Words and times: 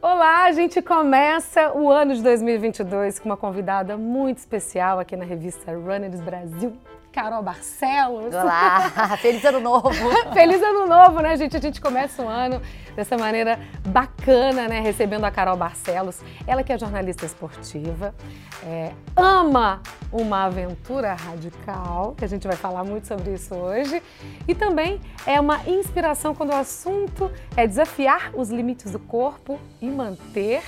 Olá, 0.00 0.44
a 0.44 0.52
gente 0.52 0.80
começa 0.80 1.72
o 1.72 1.90
ano 1.90 2.14
de 2.14 2.22
2022 2.22 3.18
com 3.18 3.28
uma 3.28 3.36
convidada 3.36 3.96
muito 3.96 4.38
especial 4.38 5.00
aqui 5.00 5.16
na 5.16 5.24
revista 5.24 5.72
Runners 5.72 6.20
Brasil, 6.20 6.76
Carol 7.12 7.42
Barcelos. 7.42 8.32
Olá, 8.32 8.90
feliz 9.20 9.44
ano 9.44 9.58
novo. 9.58 9.90
feliz 10.32 10.62
ano 10.62 10.86
novo, 10.86 11.20
né, 11.20 11.36
gente? 11.36 11.56
A 11.56 11.60
gente 11.60 11.80
começa 11.80 12.22
o 12.22 12.28
ano 12.28 12.62
dessa 12.94 13.18
maneira 13.18 13.58
bacana, 13.88 14.17
né, 14.26 14.80
recebendo 14.80 15.24
a 15.24 15.30
Carol 15.30 15.56
Barcelos. 15.56 16.20
Ela 16.46 16.62
que 16.62 16.72
é 16.72 16.78
jornalista 16.78 17.24
esportiva, 17.24 18.14
é, 18.62 18.92
ama 19.16 19.80
uma 20.12 20.44
aventura 20.44 21.14
radical, 21.14 22.14
que 22.16 22.24
a 22.24 22.28
gente 22.28 22.46
vai 22.46 22.56
falar 22.56 22.84
muito 22.84 23.06
sobre 23.06 23.34
isso 23.34 23.54
hoje, 23.54 24.02
e 24.46 24.54
também 24.54 25.00
é 25.26 25.40
uma 25.40 25.60
inspiração 25.66 26.34
quando 26.34 26.50
o 26.50 26.56
assunto 26.56 27.30
é 27.56 27.66
desafiar 27.66 28.32
os 28.34 28.50
limites 28.50 28.92
do 28.92 28.98
corpo 28.98 29.58
e 29.80 29.88
manter 29.88 30.62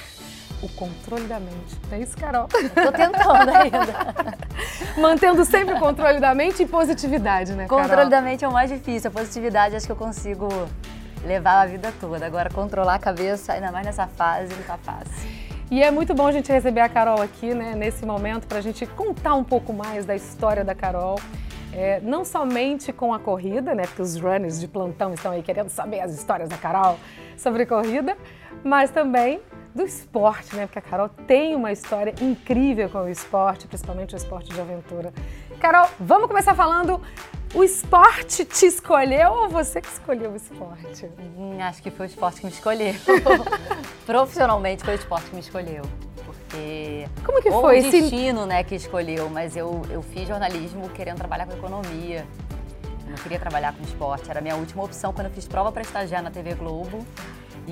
o 0.62 0.68
controle 0.68 1.24
da 1.24 1.40
mente. 1.40 1.78
Não 1.88 1.96
é 1.96 2.00
isso, 2.02 2.16
Carol? 2.16 2.46
Tô 2.48 2.92
tentando 2.92 3.50
ainda. 3.50 4.38
Mantendo 5.00 5.44
sempre 5.44 5.74
o 5.74 5.78
controle 5.78 6.20
da 6.20 6.34
mente 6.34 6.62
e 6.62 6.66
positividade, 6.66 7.52
né, 7.52 7.66
Carol? 7.66 7.84
Controle 7.84 8.10
da 8.10 8.20
mente 8.20 8.44
é 8.44 8.48
o 8.48 8.52
mais 8.52 8.70
difícil. 8.70 9.08
A 9.08 9.12
positividade 9.12 9.74
acho 9.74 9.86
que 9.86 9.92
eu 9.92 9.96
consigo 9.96 10.48
levar 11.24 11.62
a 11.62 11.66
vida 11.66 11.92
toda. 12.00 12.24
Agora, 12.24 12.50
controlar 12.50 12.94
a 12.94 12.98
cabeça, 12.98 13.52
ainda 13.52 13.70
mais 13.70 13.86
nessa 13.86 14.06
fase, 14.06 14.54
não 14.54 14.62
tá 14.62 14.78
fácil. 14.78 15.28
E 15.70 15.82
é 15.82 15.90
muito 15.90 16.14
bom 16.14 16.26
a 16.26 16.32
gente 16.32 16.50
receber 16.50 16.80
a 16.80 16.88
Carol 16.88 17.22
aqui, 17.22 17.54
né, 17.54 17.74
nesse 17.76 18.04
momento, 18.04 18.46
para 18.46 18.58
a 18.58 18.60
gente 18.60 18.84
contar 18.86 19.34
um 19.34 19.44
pouco 19.44 19.72
mais 19.72 20.04
da 20.04 20.16
história 20.16 20.64
da 20.64 20.74
Carol. 20.74 21.16
É, 21.72 22.00
não 22.00 22.24
somente 22.24 22.92
com 22.92 23.14
a 23.14 23.20
corrida, 23.20 23.72
né, 23.74 23.84
porque 23.84 24.02
os 24.02 24.16
runners 24.16 24.58
de 24.58 24.66
plantão 24.66 25.14
estão 25.14 25.30
aí 25.30 25.42
querendo 25.42 25.68
saber 25.68 26.00
as 26.00 26.12
histórias 26.12 26.48
da 26.48 26.56
Carol 26.56 26.98
sobre 27.36 27.64
corrida, 27.64 28.18
mas 28.64 28.90
também 28.90 29.40
do 29.74 29.84
esporte, 29.84 30.54
né? 30.56 30.66
Porque 30.66 30.78
a 30.78 30.82
Carol 30.82 31.08
tem 31.08 31.54
uma 31.54 31.70
história 31.70 32.12
incrível 32.20 32.88
com 32.88 32.98
o 32.98 33.08
esporte, 33.08 33.66
principalmente 33.66 34.14
o 34.14 34.16
esporte 34.16 34.52
de 34.52 34.60
aventura. 34.60 35.12
Carol, 35.60 35.90
vamos 36.00 36.26
começar 36.26 36.54
falando. 36.54 37.02
O 37.54 37.62
esporte 37.62 38.46
te 38.46 38.64
escolheu 38.64 39.30
ou 39.30 39.48
você 39.50 39.82
que 39.82 39.88
escolheu 39.88 40.30
o 40.30 40.36
esporte? 40.36 41.04
Hum, 41.36 41.58
acho 41.60 41.82
que 41.82 41.90
foi 41.90 42.06
o 42.06 42.08
esporte 42.08 42.40
que 42.40 42.46
me 42.46 42.52
escolheu. 42.52 42.94
Profissionalmente 44.06 44.82
foi 44.82 44.94
o 44.94 44.96
esporte 44.96 45.28
que 45.28 45.34
me 45.34 45.42
escolheu. 45.42 45.82
Porque. 46.24 47.06
Como 47.26 47.42
que 47.42 47.50
foi? 47.50 47.80
O 47.80 47.90
destino, 47.90 48.46
né, 48.46 48.64
que 48.64 48.74
escolheu, 48.74 49.28
mas 49.28 49.54
eu, 49.54 49.82
eu 49.90 50.00
fiz 50.00 50.26
jornalismo 50.26 50.88
querendo 50.88 51.18
trabalhar 51.18 51.44
com 51.44 51.52
economia. 51.52 52.26
Eu 53.04 53.10
não 53.10 53.18
queria 53.18 53.38
trabalhar 53.38 53.74
com 53.74 53.82
esporte. 53.82 54.30
Era 54.30 54.38
a 54.38 54.42
minha 54.42 54.56
última 54.56 54.82
opção 54.82 55.12
quando 55.12 55.26
eu 55.26 55.32
fiz 55.32 55.46
prova 55.46 55.70
para 55.70 55.82
estagiar 55.82 56.22
na 56.22 56.30
TV 56.30 56.54
Globo. 56.54 57.04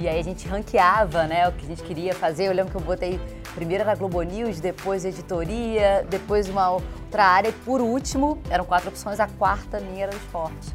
E 0.00 0.06
aí 0.06 0.20
a 0.20 0.22
gente 0.22 0.46
ranqueava, 0.46 1.24
né, 1.24 1.48
o 1.48 1.52
que 1.52 1.64
a 1.64 1.68
gente 1.68 1.82
queria 1.82 2.14
fazer. 2.14 2.46
Eu 2.46 2.52
lembro 2.52 2.70
que 2.70 2.76
eu 2.76 2.80
botei 2.80 3.20
primeiro 3.52 3.82
era 3.82 3.96
Globo 3.96 4.22
News, 4.22 4.60
depois 4.60 5.04
editoria, 5.04 6.06
depois 6.08 6.48
uma 6.48 6.70
outra 6.70 7.24
área 7.24 7.48
e 7.48 7.52
por 7.52 7.80
último, 7.80 8.40
eram 8.48 8.64
quatro 8.64 8.90
opções, 8.90 9.18
a 9.18 9.26
quarta 9.26 9.80
minha 9.80 10.04
era 10.04 10.14
o 10.14 10.16
esporte. 10.16 10.72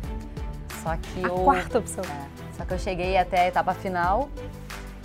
Só 0.83 0.97
que 0.97 1.23
a 1.23 1.29
eu, 1.29 1.35
quarta 1.35 1.79
opção. 1.79 2.03
É, 2.03 2.53
só 2.57 2.66
que 2.66 2.73
eu 2.73 2.77
cheguei 2.77 3.16
até 3.16 3.44
a 3.44 3.47
etapa 3.47 3.73
final, 3.73 4.27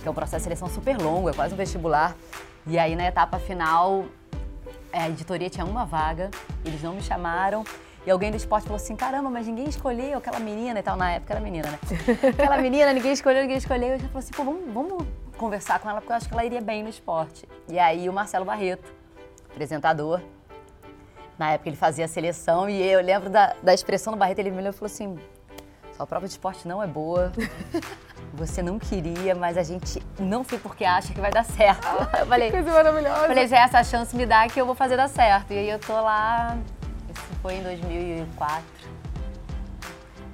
que 0.01 0.07
é 0.09 0.11
um 0.11 0.13
processo 0.13 0.39
de 0.39 0.43
seleção 0.43 0.67
super 0.67 0.97
longo, 0.97 1.29
é 1.29 1.33
quase 1.33 1.53
um 1.53 1.57
vestibular. 1.57 2.13
E 2.67 2.77
aí 2.77 2.97
na 2.97 3.07
etapa 3.07 3.39
final, 3.39 4.03
a 4.91 5.07
editoria 5.07 5.49
tinha 5.49 5.65
uma 5.65 5.85
vaga, 5.85 6.29
eles 6.65 6.83
não 6.83 6.95
me 6.95 7.01
chamaram. 7.01 7.63
E 8.05 8.11
alguém 8.11 8.31
do 8.31 8.37
esporte 8.37 8.63
falou 8.63 8.77
assim: 8.77 8.95
caramba, 8.95 9.29
mas 9.29 9.47
ninguém 9.47 9.67
escolheu 9.67 10.17
aquela 10.17 10.39
menina 10.39 10.79
e 10.79 10.83
tal. 10.83 10.95
Na 10.95 11.11
época 11.11 11.33
era 11.33 11.41
menina, 11.41 11.69
né? 11.69 11.79
Aquela 12.29 12.57
menina, 12.57 12.93
ninguém 12.93 13.11
escolheu, 13.11 13.41
ninguém 13.41 13.57
escolheu. 13.57 13.89
Eu 13.89 13.99
já 13.99 14.07
falei 14.07 14.19
assim: 14.19 14.31
pô, 14.31 14.43
vamos, 14.43 14.73
vamos 14.73 15.07
conversar 15.37 15.79
com 15.79 15.89
ela 15.89 15.99
porque 15.99 16.11
eu 16.11 16.17
acho 16.17 16.27
que 16.27 16.33
ela 16.33 16.45
iria 16.45 16.61
bem 16.61 16.83
no 16.83 16.89
esporte. 16.89 17.47
E 17.67 17.77
aí 17.77 18.09
o 18.09 18.13
Marcelo 18.13 18.45
Barreto, 18.45 18.91
apresentador, 19.49 20.21
na 21.37 21.51
época 21.51 21.69
ele 21.69 21.77
fazia 21.77 22.05
a 22.05 22.07
seleção 22.07 22.69
e 22.69 22.81
eu 22.81 23.01
lembro 23.01 23.29
da, 23.29 23.55
da 23.61 23.73
expressão 23.73 24.13
do 24.13 24.19
Barreto: 24.19 24.39
ele 24.39 24.51
me 24.51 24.57
olhou 24.57 24.71
e 24.71 24.73
falou 24.73 24.87
assim: 24.87 25.17
sua 25.95 26.07
prova 26.07 26.25
de 26.25 26.31
esporte 26.31 26.67
não 26.67 26.81
é 26.81 26.87
boa. 26.87 27.31
Você 28.33 28.61
não 28.61 28.77
queria, 28.77 29.33
mas 29.33 29.57
a 29.57 29.63
gente 29.63 30.01
não 30.19 30.43
sei 30.43 30.59
porque 30.59 30.85
acha 30.85 31.13
que 31.13 31.19
vai 31.19 31.31
dar 31.31 31.43
certo. 31.43 31.85
Ah, 31.85 32.19
eu 32.19 32.25
falei, 32.27 32.51
que 32.51 32.57
coisa 32.57 32.71
maravilhosa. 32.71 33.27
Falei, 33.27 33.47
se 33.47 33.55
essa 33.55 33.83
chance 33.83 34.15
me 34.15 34.25
dá 34.25 34.47
que 34.47 34.61
eu 34.61 34.65
vou 34.65 34.75
fazer 34.75 34.95
dar 34.95 35.09
certo. 35.09 35.51
E 35.51 35.57
aí 35.57 35.69
eu 35.69 35.79
tô 35.79 35.93
lá 35.93 36.55
foi 37.41 37.55
em 37.55 37.63
2004. 37.63 38.63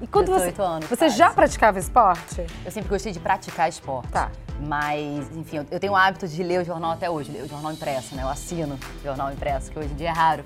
E 0.02 0.08
quando 0.08 0.28
você, 0.28 0.54
anos, 0.62 0.90
você 0.90 1.10
já 1.10 1.32
praticava 1.32 1.80
esporte? 1.80 2.46
Eu 2.66 2.72
sempre 2.72 2.90
gostei 2.90 3.12
de 3.12 3.20
praticar 3.20 3.70
esporte. 3.70 4.10
Tá. 4.10 4.30
Mas, 4.60 5.36
enfim, 5.36 5.66
eu 5.70 5.80
tenho 5.80 5.94
o 5.94 5.96
hábito 5.96 6.28
de 6.28 6.44
ler 6.44 6.62
o 6.62 6.66
jornal 6.66 6.92
até 6.92 7.10
hoje, 7.10 7.32
ler 7.32 7.44
o 7.44 7.48
jornal 7.48 7.72
impresso, 7.72 8.16
né? 8.16 8.24
Eu 8.24 8.30
assino 8.30 8.78
o 9.00 9.04
jornal 9.04 9.32
impresso, 9.32 9.72
que 9.72 9.80
hoje 9.80 9.92
em 9.92 9.96
dia 9.96 10.10
é 10.10 10.14
raro. 10.14 10.46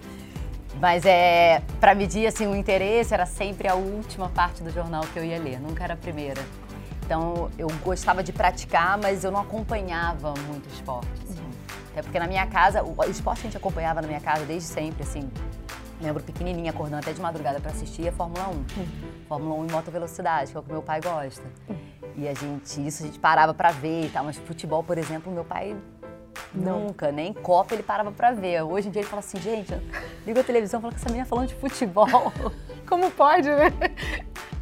Mas 0.79 1.05
é, 1.05 1.61
para 1.79 1.95
medir 1.95 2.27
assim, 2.27 2.47
o 2.47 2.55
interesse 2.55 3.13
era 3.13 3.25
sempre 3.25 3.67
a 3.67 3.75
última 3.75 4.29
parte 4.29 4.63
do 4.63 4.71
jornal 4.71 5.01
que 5.11 5.17
eu 5.17 5.25
ia 5.25 5.39
ler, 5.39 5.59
nunca 5.59 5.83
era 5.83 5.93
a 5.93 5.97
primeira. 5.97 6.41
Então 7.03 7.49
eu 7.57 7.67
gostava 7.83 8.23
de 8.23 8.31
praticar, 8.31 8.97
mas 8.97 9.23
eu 9.23 9.31
não 9.31 9.41
acompanhava 9.41 10.33
muito 10.47 10.69
esporte. 10.69 11.09
Assim. 11.27 11.39
Uhum. 11.39 11.49
Até 11.91 12.01
porque 12.03 12.19
na 12.19 12.27
minha 12.27 12.45
casa, 12.45 12.83
o 12.83 13.03
esporte 13.05 13.41
que 13.41 13.47
a 13.47 13.49
gente 13.49 13.57
acompanhava 13.57 14.01
na 14.01 14.07
minha 14.07 14.21
casa 14.21 14.45
desde 14.45 14.67
sempre, 14.67 15.03
assim, 15.03 15.29
lembro 16.01 16.23
pequenininha 16.23 16.71
acordando 16.71 16.97
até 16.97 17.13
de 17.13 17.21
madrugada 17.21 17.59
para 17.59 17.71
assistir 17.71 18.07
a 18.07 18.11
Fórmula 18.11 18.47
1. 18.47 18.51
Uhum. 18.51 18.65
Fórmula 19.27 19.55
1 19.55 19.65
em 19.65 19.71
moto 19.71 19.91
velocidade, 19.91 20.51
que 20.51 20.57
é 20.57 20.59
o 20.59 20.63
que 20.63 20.71
meu 20.71 20.81
pai 20.81 21.01
gosta. 21.01 21.43
Uhum. 21.67 21.75
E 22.15 22.27
a 22.27 22.33
gente, 22.33 22.85
isso 22.85 23.03
a 23.03 23.05
gente 23.05 23.19
parava 23.19 23.53
para 23.53 23.71
ver 23.71 24.05
e 24.05 24.09
tal, 24.09 24.23
mas 24.23 24.37
futebol, 24.37 24.83
por 24.83 24.97
exemplo, 24.97 25.31
meu 25.31 25.45
pai 25.45 25.75
não. 26.53 26.81
nunca, 26.81 27.11
nem 27.11 27.33
Copa 27.33 27.73
ele 27.73 27.83
parava 27.83 28.11
para 28.11 28.31
ver. 28.31 28.61
Hoje 28.61 28.87
em 28.87 28.91
dia 28.91 29.01
ele 29.01 29.09
fala 29.09 29.19
assim, 29.19 29.39
gente, 29.39 29.73
liga 30.25 30.41
a 30.41 30.43
televisão 30.43 30.79
e 30.79 30.81
fala 30.81 30.93
que 30.93 30.99
essa 30.99 31.09
menina 31.09 31.25
falando 31.25 31.47
de 31.47 31.55
futebol. 31.55 32.07
Como 32.87 33.11
pode, 33.11 33.49
né? 33.49 33.71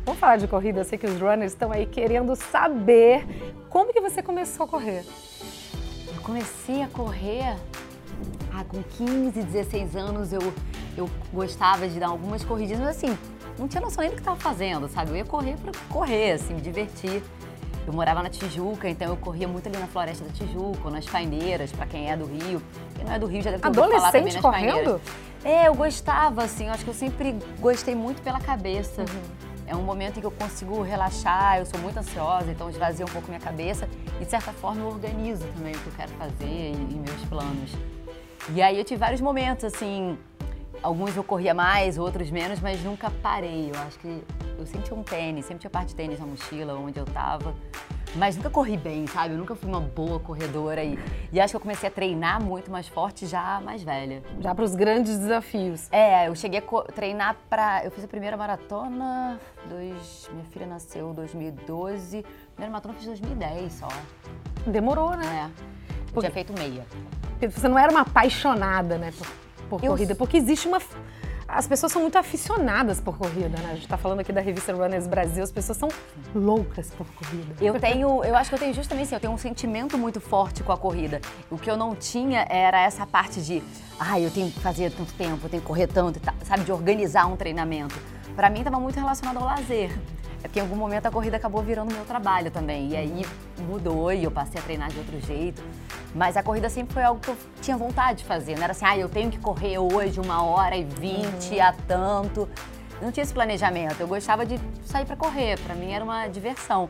Vamos 0.05 0.19
falar 0.19 0.37
de 0.37 0.47
corrida, 0.47 0.79
eu 0.79 0.85
sei 0.85 0.97
que 0.97 1.05
os 1.05 1.19
runners 1.19 1.51
estão 1.51 1.71
aí 1.71 1.85
querendo 1.85 2.33
saber 2.33 3.25
como 3.69 3.91
que 3.91 3.99
você 3.99 4.23
começou 4.23 4.65
a 4.65 4.69
correr. 4.69 5.03
Eu 6.15 6.21
comecei 6.21 6.81
a 6.81 6.87
correr 6.87 7.57
ah, 8.53 8.63
com 8.63 8.81
15, 8.81 9.43
16 9.43 9.95
anos 9.97 10.31
eu, 10.31 10.39
eu 10.99 11.09
gostava 11.31 11.87
de 11.87 11.99
dar 11.99 12.07
algumas 12.07 12.43
corridinhas, 12.43 12.79
mas 12.79 12.89
assim, 12.97 13.17
não 13.57 13.67
tinha 13.67 13.81
noção 13.81 14.01
nem 14.01 14.09
do 14.09 14.15
que 14.15 14.21
estava 14.21 14.39
fazendo, 14.39 14.87
sabe? 14.87 15.11
Eu 15.11 15.15
ia 15.17 15.25
correr 15.25 15.55
para 15.57 15.71
correr, 15.89 16.33
assim, 16.33 16.53
me 16.53 16.61
divertir. 16.61 17.23
Eu 17.85 17.93
morava 17.93 18.21
na 18.21 18.29
Tijuca, 18.29 18.89
então 18.89 19.07
eu 19.07 19.15
corria 19.15 19.47
muito 19.47 19.67
ali 19.67 19.77
na 19.77 19.87
Floresta 19.87 20.25
da 20.25 20.31
Tijuca, 20.31 20.89
nas 20.89 21.05
paineiras, 21.05 21.71
para 21.71 21.85
quem 21.85 22.11
é 22.11 22.17
do 22.17 22.25
Rio. 22.25 22.61
Quem 22.95 23.05
não 23.05 23.13
é 23.13 23.19
do 23.19 23.25
Rio 23.25 23.41
já 23.41 23.51
deve 23.51 23.61
ter 23.61 23.67
Adolescente 23.69 23.99
falar 23.99 24.11
também 24.11 24.33
nas 24.33 24.41
correndo? 24.41 24.73
paineiras. 24.73 25.01
É, 25.43 25.67
eu 25.69 25.73
gostava, 25.73 26.43
assim, 26.43 26.67
eu 26.67 26.73
acho 26.73 26.83
que 26.83 26.89
eu 26.89 26.93
sempre 26.93 27.37
gostei 27.59 27.95
muito 27.95 28.21
pela 28.21 28.41
cabeça. 28.41 29.01
Uhum. 29.01 29.47
É 29.67 29.75
um 29.75 29.81
momento 29.83 30.17
em 30.17 30.21
que 30.21 30.25
eu 30.25 30.31
consigo 30.31 30.81
relaxar, 30.81 31.59
eu 31.59 31.65
sou 31.65 31.79
muito 31.79 31.97
ansiosa, 31.97 32.51
então 32.51 32.69
esvazia 32.69 33.05
um 33.05 33.09
pouco 33.09 33.27
minha 33.27 33.39
cabeça 33.39 33.87
e, 34.19 34.25
de 34.25 34.29
certa 34.29 34.51
forma, 34.51 34.81
eu 34.81 34.87
organizo 34.87 35.45
também 35.55 35.73
o 35.73 35.79
que 35.79 35.87
eu 35.87 35.93
quero 35.95 36.11
fazer 36.11 36.45
e, 36.45 36.71
e 36.73 36.95
meus 37.05 37.25
planos. 37.29 37.71
E 38.53 38.61
aí 38.61 38.77
eu 38.77 38.83
tive 38.83 38.99
vários 38.99 39.19
momentos, 39.19 39.65
assim, 39.65 40.17
alguns 40.81 41.15
eu 41.15 41.23
corria 41.23 41.53
mais, 41.53 41.97
outros 41.97 42.29
menos, 42.29 42.59
mas 42.59 42.83
nunca 42.83 43.09
parei. 43.09 43.71
Eu 43.73 43.79
acho 43.81 43.99
que 43.99 44.23
eu 44.57 44.65
sempre 44.65 44.87
tinha 44.87 44.99
um 44.99 45.03
tênis, 45.03 45.45
sempre 45.45 45.59
tinha 45.59 45.69
parte 45.69 45.89
de 45.89 45.95
tênis 45.95 46.19
na 46.19 46.25
mochila, 46.25 46.73
onde 46.75 46.99
eu 46.99 47.05
tava. 47.05 47.55
Mas 48.15 48.35
nunca 48.35 48.49
corri 48.49 48.77
bem, 48.77 49.05
sabe? 49.05 49.33
Eu 49.33 49.37
nunca 49.37 49.55
fui 49.55 49.69
uma 49.69 49.81
boa 49.81 50.19
corredora 50.19 50.83
e, 50.83 50.97
e 51.31 51.39
acho 51.39 51.51
que 51.51 51.55
eu 51.57 51.61
comecei 51.61 51.89
a 51.89 51.91
treinar 51.91 52.41
muito 52.41 52.71
mais 52.71 52.87
forte 52.87 53.27
já 53.27 53.61
mais 53.61 53.83
velha. 53.83 54.23
Já 54.39 54.55
para 54.55 54.63
os 54.63 54.75
grandes 54.75 55.17
desafios. 55.17 55.87
É, 55.91 56.27
eu 56.27 56.35
cheguei 56.35 56.59
a 56.59 56.91
treinar 56.91 57.35
para. 57.49 57.83
Eu 57.85 57.91
fiz 57.91 58.03
a 58.03 58.07
primeira 58.07 58.35
maratona, 58.37 59.39
dois, 59.69 60.29
minha 60.31 60.45
filha 60.45 60.65
nasceu 60.65 61.11
em 61.11 61.13
2012. 61.13 62.19
A 62.19 62.23
primeira 62.53 62.71
maratona 62.71 62.93
eu 62.93 62.97
fiz 62.97 63.07
em 63.07 63.09
2010 63.09 63.73
só. 63.73 63.87
Demorou, 64.65 65.15
né? 65.15 65.51
É. 65.53 65.97
Eu 65.97 66.13
Porque... 66.13 66.21
tinha 66.21 66.31
feito 66.31 66.53
meia. 66.53 66.85
Você 67.39 67.67
não 67.67 67.77
era 67.77 67.91
uma 67.91 68.01
apaixonada, 68.01 68.97
né, 68.97 69.13
por, 69.15 69.27
por 69.67 69.83
eu... 69.83 69.91
corrida, 69.91 70.15
porque 70.15 70.37
existe 70.37 70.67
uma 70.67 70.79
as 71.47 71.65
pessoas 71.65 71.93
são 71.93 72.01
muito 72.01 72.17
aficionadas 72.17 72.99
por 72.99 73.17
corrida, 73.17 73.57
né? 73.57 73.69
A 73.69 73.73
gente 73.73 73.83
está 73.83 73.97
falando 73.97 74.19
aqui 74.19 74.33
da 74.33 74.41
revista 74.41 74.73
Runners 74.73 75.07
Brasil, 75.07 75.41
as 75.41 75.51
pessoas 75.51 75.77
são 75.77 75.87
loucas 76.35 76.91
por 76.91 77.07
corrida. 77.13 77.55
Eu 77.61 77.79
tenho, 77.79 78.21
eu 78.25 78.35
acho 78.35 78.49
que 78.49 78.55
eu 78.55 78.59
tenho 78.59 78.73
justamente 78.73 79.05
assim, 79.05 79.15
eu 79.15 79.21
tenho 79.21 79.33
um 79.33 79.37
sentimento 79.37 79.97
muito 79.97 80.19
forte 80.19 80.61
com 80.61 80.73
a 80.73 80.77
corrida. 80.77 81.21
O 81.49 81.57
que 81.57 81.71
eu 81.71 81.77
não 81.77 81.95
tinha 81.95 82.45
era 82.49 82.81
essa 82.81 83.05
parte 83.07 83.41
de, 83.41 83.63
ah, 83.97 84.19
eu 84.19 84.29
tenho 84.29 84.51
que 84.51 84.59
fazer 84.59 84.91
tanto 84.91 85.13
tempo, 85.13 85.45
eu 85.45 85.49
tenho 85.49 85.61
que 85.61 85.67
correr 85.67 85.87
tanto, 85.87 86.19
sabe, 86.43 86.65
de 86.65 86.71
organizar 86.71 87.27
um 87.27 87.37
treinamento. 87.37 87.95
Para 88.35 88.49
mim 88.49 88.59
estava 88.59 88.79
muito 88.79 88.97
relacionado 88.97 89.37
ao 89.37 89.45
lazer. 89.45 89.89
É 90.43 90.47
porque 90.47 90.59
em 90.59 90.61
algum 90.61 90.75
momento 90.75 91.05
a 91.05 91.11
corrida 91.11 91.37
acabou 91.37 91.61
virando 91.61 91.93
meu 91.93 92.05
trabalho 92.05 92.51
também. 92.51 92.89
E 92.89 92.95
aí 92.95 93.25
mudou 93.67 94.11
e 94.11 94.23
eu 94.23 94.31
passei 94.31 94.59
a 94.59 94.63
treinar 94.63 94.89
de 94.89 94.97
outro 94.97 95.19
jeito. 95.21 95.61
Mas 96.13 96.37
a 96.37 96.43
corrida 96.43 96.69
sempre 96.69 96.93
foi 96.93 97.03
algo 97.03 97.19
que 97.19 97.29
eu 97.29 97.37
tinha 97.61 97.77
vontade 97.77 98.19
de 98.19 98.25
fazer. 98.25 98.55
Não 98.55 98.63
era 98.63 98.71
assim, 98.71 98.85
ah, 98.85 98.97
eu 98.97 99.09
tenho 99.09 99.29
que 99.29 99.39
correr 99.39 99.77
hoje 99.77 100.19
uma 100.19 100.43
hora 100.43 100.75
e 100.75 100.83
vinte 100.83 101.55
uhum. 101.55 101.63
a 101.63 101.73
tanto. 101.87 102.49
Não 103.01 103.11
tinha 103.11 103.23
esse 103.23 103.33
planejamento. 103.33 103.99
Eu 103.99 104.07
gostava 104.07 104.45
de 104.45 104.59
sair 104.85 105.05
para 105.05 105.15
correr. 105.15 105.59
Para 105.59 105.75
mim 105.75 105.91
era 105.91 106.03
uma 106.03 106.27
diversão. 106.27 106.89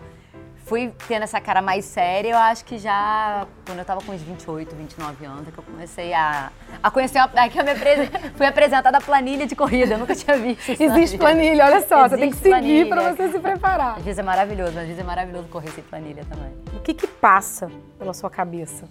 Fui 0.67 0.93
tendo 1.07 1.23
essa 1.23 1.39
cara 1.39 1.61
mais 1.61 1.85
séria, 1.85 2.31
eu 2.31 2.37
acho 2.37 2.65
que 2.65 2.77
já 2.77 3.47
quando 3.65 3.79
eu 3.79 3.85
tava 3.85 4.01
com 4.01 4.11
uns 4.11 4.21
28, 4.21 4.75
29 4.75 5.25
anos, 5.25 5.47
é 5.47 5.51
que 5.51 5.57
eu 5.57 5.63
comecei 5.63 6.13
a, 6.13 6.51
a 6.83 6.91
conhecer 6.91 7.19
uma, 7.19 7.31
é 7.41 7.49
que 7.49 7.57
eu 7.57 7.63
me 7.63 7.71
apres, 7.71 8.09
fui 8.35 8.45
apresentada 8.45 8.97
a 8.97 9.01
planilha 9.01 9.47
de 9.47 9.55
corrida, 9.55 9.93
eu 9.93 9.97
nunca 9.97 10.13
tinha 10.13 10.37
visto 10.37 10.73
isso. 10.73 10.83
Existe 10.83 11.17
planilha, 11.17 11.65
olha 11.65 11.87
só, 11.87 12.05
Existe 12.05 12.09
você 12.09 12.17
tem 12.17 12.29
que 12.31 12.37
seguir 12.37 12.89
para 12.89 13.13
você 13.13 13.31
se 13.31 13.39
preparar. 13.39 13.97
Às 13.97 14.03
vezes 14.03 14.19
é 14.19 14.23
maravilhoso, 14.23 14.77
às 14.77 14.85
vezes 14.85 14.99
é 14.99 15.03
maravilhoso 15.03 15.47
correr 15.47 15.71
sem 15.71 15.83
planilha 15.83 16.25
também. 16.25 16.51
O 16.75 16.81
que 16.81 16.93
que 16.93 17.07
passa 17.07 17.71
pela 17.97 18.13
sua 18.13 18.29
cabeça 18.29 18.85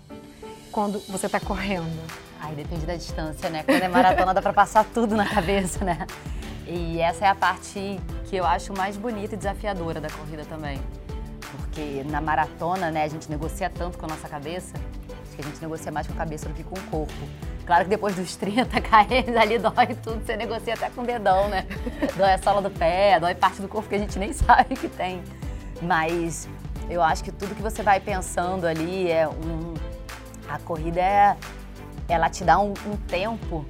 quando 0.72 0.98
você 1.10 1.28
tá 1.28 1.38
correndo? 1.38 2.02
Ai, 2.40 2.54
depende 2.54 2.86
da 2.86 2.96
distância, 2.96 3.50
né? 3.50 3.62
Quando 3.64 3.82
é 3.82 3.88
maratona 3.88 4.32
dá 4.32 4.40
para 4.40 4.52
passar 4.52 4.84
tudo 4.84 5.14
na 5.14 5.28
cabeça, 5.28 5.84
né? 5.84 6.06
E 6.66 7.00
essa 7.00 7.26
é 7.26 7.28
a 7.28 7.34
parte 7.34 8.00
que 8.24 8.36
eu 8.36 8.46
acho 8.46 8.72
mais 8.72 8.96
bonita 8.96 9.34
e 9.34 9.38
desafiadora 9.38 10.00
da 10.00 10.08
corrida 10.08 10.44
também 10.46 10.80
na 12.08 12.20
maratona, 12.20 12.90
né, 12.90 13.04
a 13.04 13.08
gente 13.08 13.30
negocia 13.30 13.70
tanto 13.70 13.98
com 13.98 14.06
a 14.06 14.08
nossa 14.08 14.28
cabeça, 14.28 14.76
acho 15.22 15.36
que 15.36 15.42
a 15.42 15.44
gente 15.44 15.60
negocia 15.60 15.92
mais 15.92 16.06
com 16.06 16.12
a 16.12 16.16
cabeça 16.16 16.48
do 16.48 16.54
que 16.54 16.64
com 16.64 16.78
o 16.78 16.82
corpo. 16.84 17.14
Claro 17.66 17.84
que 17.84 17.90
depois 17.90 18.14
dos 18.14 18.34
30 18.36 18.80
km 18.80 19.38
ali 19.40 19.58
dói 19.58 19.94
tudo, 20.02 20.24
você 20.24 20.36
negocia 20.36 20.74
até 20.74 20.88
com 20.90 21.02
o 21.02 21.04
dedão, 21.04 21.48
né? 21.48 21.66
Dói 22.16 22.32
a 22.32 22.38
sola 22.38 22.62
do 22.62 22.70
pé, 22.70 23.18
dói 23.18 23.34
parte 23.34 23.60
do 23.60 23.68
corpo 23.68 23.88
que 23.88 23.96
a 23.96 23.98
gente 23.98 24.18
nem 24.18 24.32
sabe 24.34 24.76
que 24.76 24.88
tem. 24.88 25.22
Mas 25.82 26.48
eu 26.88 27.02
acho 27.02 27.24
que 27.24 27.32
tudo 27.32 27.54
que 27.54 27.62
você 27.62 27.82
vai 27.82 28.00
pensando 28.00 28.66
ali 28.66 29.10
é 29.10 29.28
um. 29.28 29.74
A 30.48 30.58
corrida 30.60 31.00
é. 31.00 31.36
Ela 32.08 32.30
te 32.30 32.44
dá 32.44 32.58
um, 32.58 32.72
um 32.86 32.96
tempo 33.08 33.66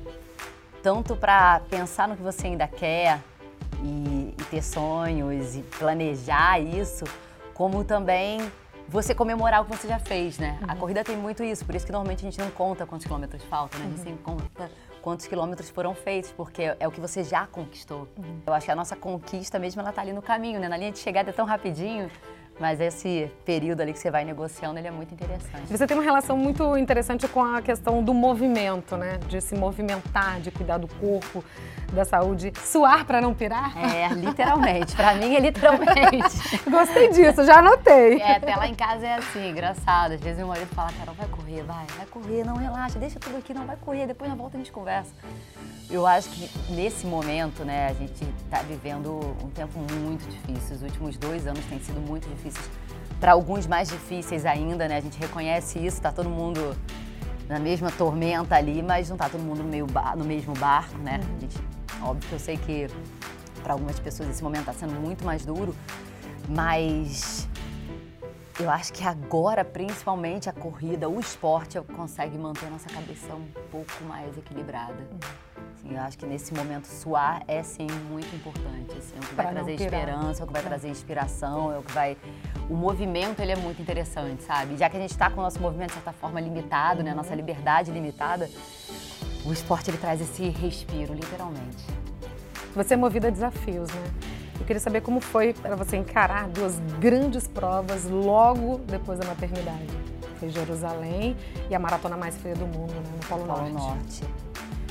tanto 0.82 1.17
para 1.17 1.61
pensar 1.70 2.06
no 2.06 2.17
que 2.17 2.23
você 2.23 2.49
ainda 2.49 2.69
quer 2.69 3.19
e, 3.82 4.35
e 4.38 4.44
ter 4.50 4.62
sonhos 4.62 5.56
e 5.56 5.62
planejar 5.62 6.61
isso, 6.61 7.05
como 7.56 7.82
também 7.82 8.38
você 8.87 9.14
comemorar 9.14 9.62
o 9.62 9.64
que 9.64 9.75
você 9.75 9.88
já 9.88 9.99
fez, 9.99 10.38
né? 10.38 10.58
Uhum. 10.61 10.70
A 10.70 10.76
corrida 10.76 11.03
tem 11.03 11.17
muito 11.17 11.43
isso, 11.43 11.64
por 11.64 11.75
isso 11.75 11.87
que 11.87 11.91
normalmente 11.91 12.20
a 12.20 12.31
gente 12.31 12.38
não 12.38 12.50
conta 12.50 12.87
quantos 12.87 13.06
quilômetros 13.06 13.43
faltam, 13.44 13.81
né? 13.81 13.87
A 13.87 13.88
gente 13.88 13.99
uhum. 14.00 14.05
sempre 14.05 14.23
conta 14.23 14.70
quantos 15.00 15.26
quilômetros 15.26 15.70
foram 15.70 15.94
feitos, 15.94 16.31
porque 16.32 16.76
é 16.79 16.87
o 16.87 16.91
que 16.91 17.00
você 17.00 17.25
já 17.25 17.47
conquistou. 17.47 18.08
Uhum. 18.19 18.41
Eu 18.47 18.53
acho 18.53 18.67
que 18.67 18.73
a 18.73 18.76
nossa 18.76 18.94
conquista 18.94 19.58
mesmo, 19.58 19.81
ela 19.81 19.91
tá 19.91 20.03
ali 20.03 20.12
no 20.12 20.20
caminho, 20.20 20.61
né? 20.61 20.69
Na 20.69 20.76
linha 20.76 20.93
de 20.93 20.99
chegada 20.99 21.31
é 21.31 21.32
tão 21.32 21.47
rapidinho 21.47 22.11
mas 22.58 22.81
esse 22.81 23.31
período 23.44 23.82
ali 23.82 23.93
que 23.93 23.99
você 23.99 24.11
vai 24.11 24.25
negociando, 24.25 24.79
ele 24.79 24.88
é 24.88 24.91
muito 24.91 25.12
interessante. 25.12 25.67
Você 25.67 25.87
tem 25.87 25.97
uma 25.97 26.03
relação 26.03 26.37
muito 26.37 26.76
interessante 26.76 27.29
com 27.29 27.44
a 27.44 27.61
questão 27.61 28.03
do 28.03 28.14
movimento, 28.14 28.97
né? 28.97 29.19
De 29.29 29.41
se 29.41 29.55
movimentar, 29.55 30.41
de 30.41 30.50
cuidar 30.50 30.79
do 30.79 30.88
corpo, 30.88 31.44
da 31.93 32.05
saúde. 32.05 32.53
Suar 32.64 33.05
para 33.05 33.20
não 33.20 33.35
pirar? 33.35 33.76
É, 33.76 34.08
literalmente. 34.14 34.97
para 34.97 35.14
mim 35.14 35.35
é 35.35 35.41
literalmente. 35.41 36.61
Gostei 36.70 37.11
disso, 37.11 37.44
já 37.44 37.58
anotei. 37.58 38.20
É, 38.20 38.37
até 38.37 38.56
lá 38.56 38.67
em 38.67 38.75
casa 38.75 39.06
é 39.06 39.14
assim, 39.14 39.50
engraçado. 39.50 40.12
Às 40.12 40.20
vezes 40.20 40.38
meu 40.38 40.49
marido 40.49 40.69
fala, 40.75 40.91
Carol, 40.99 41.14
vai 41.14 41.29
correr, 41.46 41.62
vai, 41.62 41.87
vai 41.96 42.06
correr, 42.06 42.44
não 42.44 42.56
relaxa, 42.56 42.98
deixa 42.98 43.20
tudo 43.20 43.37
aqui, 43.37 43.54
não, 43.54 43.64
vai 43.64 43.76
correr, 43.76 44.06
depois 44.06 44.28
na 44.28 44.37
volta 44.37 44.56
a 44.56 44.58
gente 44.58 44.72
conversa. 44.72 45.12
Eu 45.88 46.04
acho 46.04 46.28
que 46.31 46.72
nesse 46.72 47.06
momento, 47.06 47.64
né, 47.64 47.87
a 47.87 47.93
gente 47.93 48.25
está 48.44 48.62
vivendo 48.62 49.20
um 49.43 49.48
tempo 49.50 49.78
muito 49.78 50.28
difícil. 50.28 50.75
Os 50.75 50.82
últimos 50.82 51.16
dois 51.16 51.46
anos 51.46 51.64
têm 51.66 51.78
sido 51.78 52.00
muito 52.00 52.28
difíceis. 52.28 52.69
Para 53.20 53.32
alguns 53.32 53.66
mais 53.69 53.88
difíceis 53.88 54.44
ainda, 54.44 54.88
né? 54.88 54.96
A 54.96 55.00
gente 55.00 55.16
reconhece 55.19 55.78
isso, 55.78 56.02
tá 56.02 56.10
todo 56.10 56.28
mundo 56.28 56.76
na 57.49 57.60
mesma 57.60 57.90
tormenta 57.92 58.56
ali, 58.56 58.82
mas 58.82 59.08
não 59.08 59.16
tá 59.16 59.28
todo 59.28 59.40
mundo 59.40 59.62
no, 59.62 59.69
meio 59.69 59.87
no 60.16 60.25
mesmo 60.25 60.52
barco, 60.54 60.99
né? 60.99 61.20
A 61.37 61.40
gente, 61.40 61.56
óbvio 62.02 62.28
que 62.28 62.34
eu 62.34 62.40
sei 62.40 62.56
que 62.56 62.88
para 63.62 63.72
algumas 63.72 63.99
pessoas 64.00 64.28
esse 64.28 64.42
momento 64.42 64.69
está 64.69 64.72
sendo 64.72 65.00
muito 65.00 65.25
mais 65.25 65.46
duro, 65.46 65.75
mas 66.49 67.49
eu 68.58 68.70
acho 68.70 68.93
que 68.93 69.05
agora, 69.05 69.64
principalmente 69.64 70.49
a 70.49 70.53
corrida, 70.53 71.08
o 71.08 71.20
esporte, 71.20 71.79
consegue 71.94 72.38
manter 72.38 72.67
a 72.67 72.70
nossa 72.70 72.88
cabeça 72.88 73.35
um 73.35 73.47
pouco 73.70 74.03
mais 74.05 74.37
equilibrada. 74.38 75.06
Assim, 75.75 75.94
eu 75.94 76.00
acho 76.00 76.17
que 76.17 76.25
nesse 76.25 76.55
momento 76.55 76.87
suar 76.87 77.43
é 77.47 77.62
sim 77.62 77.87
muito 78.08 78.35
importante. 78.35 78.97
Assim, 78.97 79.14
é 79.14 79.19
o 79.19 79.29
que 79.29 79.35
vai 79.35 79.53
trazer 79.53 79.75
esperança, 79.75 80.43
é 80.43 80.44
o 80.44 80.47
que 80.47 80.53
vai 80.55 80.62
trazer 80.62 80.88
inspiração, 80.88 81.70
é 81.70 81.79
o 81.79 81.82
que 81.82 81.93
vai. 81.93 82.17
O 82.70 82.75
movimento 82.75 83.41
ele 83.41 83.53
é 83.53 83.56
muito 83.56 83.82
interessante, 83.82 84.43
sabe? 84.43 84.76
Já 84.79 84.88
que 84.88 84.97
a 84.97 85.00
gente 85.00 85.11
está 85.11 85.29
com 85.29 85.41
o 85.41 85.43
nosso 85.43 85.61
movimento 85.61 85.88
de 85.88 85.94
certa 85.94 86.12
forma 86.12 86.41
limitado, 86.41 87.02
né? 87.02 87.12
Nossa 87.12 87.35
liberdade 87.35 87.91
limitada, 87.91 88.49
o 89.44 89.52
esporte 89.52 89.91
ele 89.91 89.99
traz 89.99 90.19
esse 90.19 90.49
respiro, 90.49 91.12
literalmente. 91.12 91.85
Você 92.75 92.94
é 92.94 92.97
movida 92.97 93.29
a 93.29 93.31
desafios, 93.31 93.91
né? 93.91 94.36
Eu 94.58 94.67
queria 94.67 94.81
saber 94.81 95.00
como 95.03 95.20
foi 95.20 95.53
para 95.53 95.76
você 95.76 95.97
encarar 95.97 96.49
duas 96.49 96.79
grandes 96.99 97.47
provas 97.47 98.05
logo 98.05 98.79
depois 98.87 99.19
da 99.19 99.26
maternidade. 99.26 99.87
Foi 100.38 100.49
Jerusalém 100.49 101.37
e 101.70 101.75
a 101.75 101.79
maratona 101.79 102.17
mais 102.17 102.37
feia 102.37 102.55
do 102.55 102.67
mundo, 102.67 102.93
né? 102.93 103.03
no 103.12 103.26
Polo, 103.26 103.44
Polo 103.44 103.69
Norte. 103.69 103.73
Norte. 103.73 104.25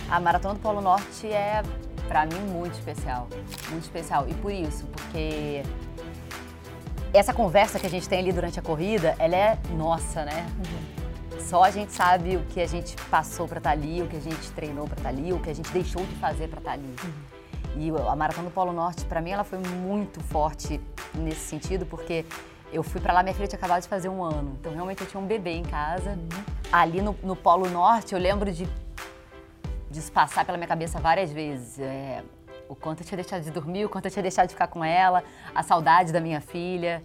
A 0.10 0.20
Maratona 0.20 0.54
do 0.54 0.60
Polo 0.60 0.82
Norte 0.82 1.28
é, 1.28 1.64
para 2.08 2.26
mim, 2.26 2.40
muito 2.52 2.74
especial. 2.74 3.28
Muito 3.70 3.84
especial. 3.84 4.28
E 4.28 4.34
por 4.36 4.52
isso, 4.52 4.86
porque 4.88 5.64
essa 7.14 7.34
conversa 7.34 7.80
que 7.80 7.88
a 7.88 7.90
gente 7.90 8.08
tem 8.08 8.20
ali 8.20 8.32
durante 8.32 8.60
a 8.60 8.62
corrida, 8.62 9.16
ela 9.18 9.36
é 9.36 9.58
nossa, 9.72 10.26
né? 10.26 10.46
Uhum. 10.58 11.40
Só 11.40 11.64
a 11.64 11.72
gente 11.72 11.92
sabe 11.92 12.38
o 12.38 12.42
que 12.46 12.60
a 12.60 12.68
gente 12.68 12.96
passou 13.10 13.48
para 13.48 13.58
estar 13.60 13.72
ali, 13.72 14.02
o 14.02 14.08
que 14.08 14.16
a 14.16 14.22
gente 14.22 14.52
treinou 14.52 14.88
para 14.88 14.98
estar 14.98 15.10
ali, 15.10 15.32
o 15.32 15.40
que 15.40 15.50
a 15.50 15.56
gente 15.56 15.72
deixou 15.72 16.04
de 16.04 16.16
fazer 16.16 16.48
para 16.48 16.60
estar 16.60 16.72
ali. 16.72 16.96
Uhum. 17.04 17.35
E 17.78 17.90
a 17.90 18.16
Maratona 18.16 18.50
do 18.50 18.54
Polo 18.54 18.72
Norte, 18.72 19.06
para 19.06 19.22
mim, 19.22 19.32
ela 19.32 19.44
foi 19.44 19.60
muito 19.60 20.20
forte 20.22 20.80
nesse 21.14 21.42
sentido, 21.42 21.86
porque 21.86 22.26
eu 22.72 22.84
fui 22.84 23.02
para 23.02 23.14
lá, 23.14 23.22
minha 23.22 23.34
filha 23.34 23.48
tinha 23.48 23.58
acabado 23.58 23.82
de 23.82 23.88
fazer 23.88 24.10
um 24.10 24.24
ano. 24.24 24.58
Então, 24.60 24.74
realmente, 24.74 25.02
eu 25.02 25.08
tinha 25.08 25.22
um 25.22 25.26
bebê 25.26 25.52
em 25.52 25.64
casa. 25.64 26.12
Uhum. 26.12 26.44
Ali 26.72 27.02
no, 27.02 27.16
no 27.22 27.36
Polo 27.36 27.70
Norte, 27.70 28.14
eu 28.14 28.20
lembro 28.20 28.52
de 28.52 28.68
disso 29.90 30.12
passar 30.12 30.46
pela 30.46 30.58
minha 30.58 30.68
cabeça 30.68 31.00
várias 31.00 31.32
vezes. 31.32 31.80
É, 31.80 32.24
o 32.68 32.76
quanto 32.76 33.02
eu 33.02 33.06
tinha 33.06 33.18
deixado 33.18 33.44
de 33.44 33.52
dormir, 33.52 33.86
o 33.86 33.90
quanto 33.90 34.06
eu 34.06 34.12
tinha 34.12 34.24
deixado 34.24 34.48
de 34.48 34.54
ficar 34.54 34.68
com 34.68 34.84
ela, 34.84 35.24
a 35.54 35.64
saudade 35.64 36.12
da 36.12 36.20
minha 36.20 36.42
filha. 36.42 37.04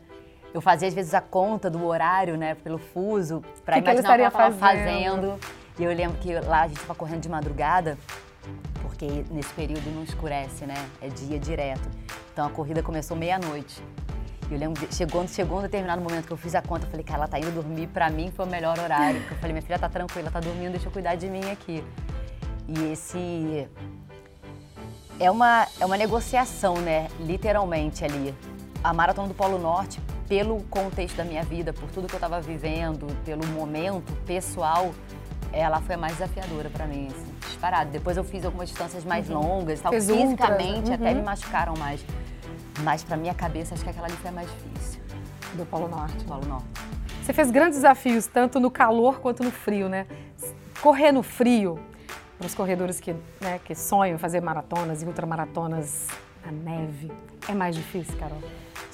Eu 0.53 0.61
fazia 0.61 0.89
às 0.89 0.95
vezes 0.95 1.15
a 1.15 1.21
conta 1.21 1.71
do 1.71 1.85
horário, 1.87 2.37
né, 2.37 2.57
pelo 2.57 2.79
fuso, 2.79 3.43
para 3.65 3.79
imaginar 3.79 4.01
o 4.01 4.03
que 4.03 4.21
ela 4.21 4.29
estava 4.29 4.57
fazendo. 4.57 5.39
E 5.79 5.85
eu 5.85 5.95
lembro 5.95 6.19
que 6.19 6.35
lá 6.41 6.63
a 6.63 6.67
gente 6.67 6.77
estava 6.79 6.95
correndo 6.95 7.21
de 7.21 7.29
madrugada, 7.29 7.97
porque 9.01 9.25
nesse 9.31 9.53
período 9.55 9.91
não 9.95 10.03
escurece, 10.03 10.67
né? 10.67 10.75
É 11.01 11.09
dia 11.09 11.39
direto. 11.39 11.89
Então 12.33 12.47
a 12.47 12.51
corrida 12.51 12.83
começou 12.83 13.17
meia-noite. 13.17 13.83
Eu 14.51 14.59
lembro, 14.59 14.87
chegou, 14.93 15.27
chegou 15.27 15.59
um 15.61 15.63
determinado 15.63 16.03
momento 16.03 16.27
que 16.27 16.33
eu 16.33 16.37
fiz 16.37 16.55
a 16.55 16.61
conta, 16.61 16.85
eu 16.85 16.91
falei, 16.91 17.05
cara, 17.05 17.21
ela 17.21 17.29
tá 17.29 17.39
indo 17.39 17.51
dormir, 17.51 17.87
pra 17.87 18.11
mim 18.11 18.31
foi 18.31 18.45
o 18.45 18.49
melhor 18.49 18.79
horário. 18.79 19.21
Porque 19.21 19.35
eu 19.35 19.39
falei, 19.39 19.53
minha 19.53 19.63
filha 19.63 19.79
tá 19.79 19.89
tranquila, 19.89 20.31
tá 20.31 20.41
dormindo, 20.41 20.73
deixa 20.73 20.89
eu 20.89 20.93
cuidar 20.93 21.15
de 21.15 21.31
mim 21.31 21.51
aqui. 21.51 21.83
E 22.69 22.93
esse 22.93 23.67
é 25.19 25.31
uma, 25.31 25.67
é 25.81 25.87
uma 25.87 25.97
negociação, 25.97 26.75
né? 26.75 27.09
Literalmente 27.21 28.05
ali. 28.05 28.35
A 28.85 28.93
Maratona 28.93 29.29
do 29.29 29.35
Polo 29.35 29.59
Norte, 29.59 29.99
pelo 30.29 30.63
contexto 30.65 31.17
da 31.17 31.25
minha 31.25 31.43
vida, 31.43 31.73
por 31.73 31.89
tudo 31.91 32.07
que 32.07 32.15
eu 32.15 32.19
estava 32.19 32.41
vivendo, 32.41 33.07
pelo 33.25 33.47
momento 33.47 34.13
pessoal, 34.27 34.93
ela 35.53 35.81
foi 35.81 35.95
a 35.95 35.99
mais 35.99 36.15
desafiadora 36.15 36.71
para 36.71 36.87
mim, 36.87 37.09
assim, 37.09 37.35
disparado. 37.41 37.91
Depois 37.91 38.17
eu 38.17 38.25
fiz 38.25 38.45
algumas 38.45 38.69
distâncias 38.69 39.05
mais 39.05 39.29
uhum. 39.29 39.41
longas, 39.41 39.81
tal, 39.81 39.93
fisicamente 39.93 40.89
uhum. 40.89 40.95
até 40.95 41.15
me 41.15 41.23
machucaram 41.23 41.75
mais. 41.77 42.05
Mas 42.83 43.03
para 43.03 43.17
minha 43.17 43.35
cabeça, 43.35 43.75
acho 43.75 43.85
que 43.85 43.91
aquela 43.91 44.07
ali 44.07 44.17
foi 44.17 44.31
a 44.31 44.33
mais 44.33 44.49
difícil. 44.51 45.01
Do 45.55 45.67
Polo 45.67 45.89
Norte. 45.89 46.17
Do 46.19 46.25
Polo 46.25 46.47
Norte. 46.47 46.67
Você 47.23 47.33
fez 47.33 47.51
grandes 47.51 47.79
desafios, 47.79 48.27
tanto 48.27 48.59
no 48.59 48.71
calor 48.71 49.21
quanto 49.21 49.43
no 49.43 49.51
frio, 49.51 49.89
né? 49.89 50.07
Correr 50.81 51.13
no 51.13 51.23
frio 51.23 51.79
para 52.39 52.47
os 52.47 52.55
corredores 52.55 52.99
que, 52.99 53.15
né, 53.41 53.61
que 53.65 53.75
sonham 53.75 54.19
fazer 54.19 54.41
maratonas 54.41 55.03
e 55.03 55.07
ultramaratonas 55.07 56.07
na 56.45 56.51
neve. 56.51 57.13
É 57.47 57.53
mais 57.53 57.77
difícil, 57.77 58.17
Carol? 58.19 58.41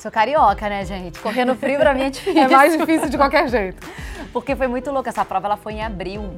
Sou 0.07 0.13
carioca, 0.13 0.69
né, 0.69 0.85
gente? 0.85 1.19
Correr 1.19 1.45
no 1.45 1.57
frio 1.57 1.81
pra 1.81 1.93
mim 1.93 2.03
é 2.03 2.11
difícil. 2.11 2.41
É 2.41 2.47
mais 2.47 2.79
difícil 2.79 3.09
de 3.09 3.17
qualquer 3.17 3.49
jeito. 3.49 3.85
Porque 4.33 4.55
foi 4.55 4.69
muito 4.69 4.89
louca. 4.93 5.11
Essa 5.11 5.25
prova 5.25 5.49
ela 5.49 5.57
foi 5.57 5.73
em 5.73 5.83
abril. 5.83 6.31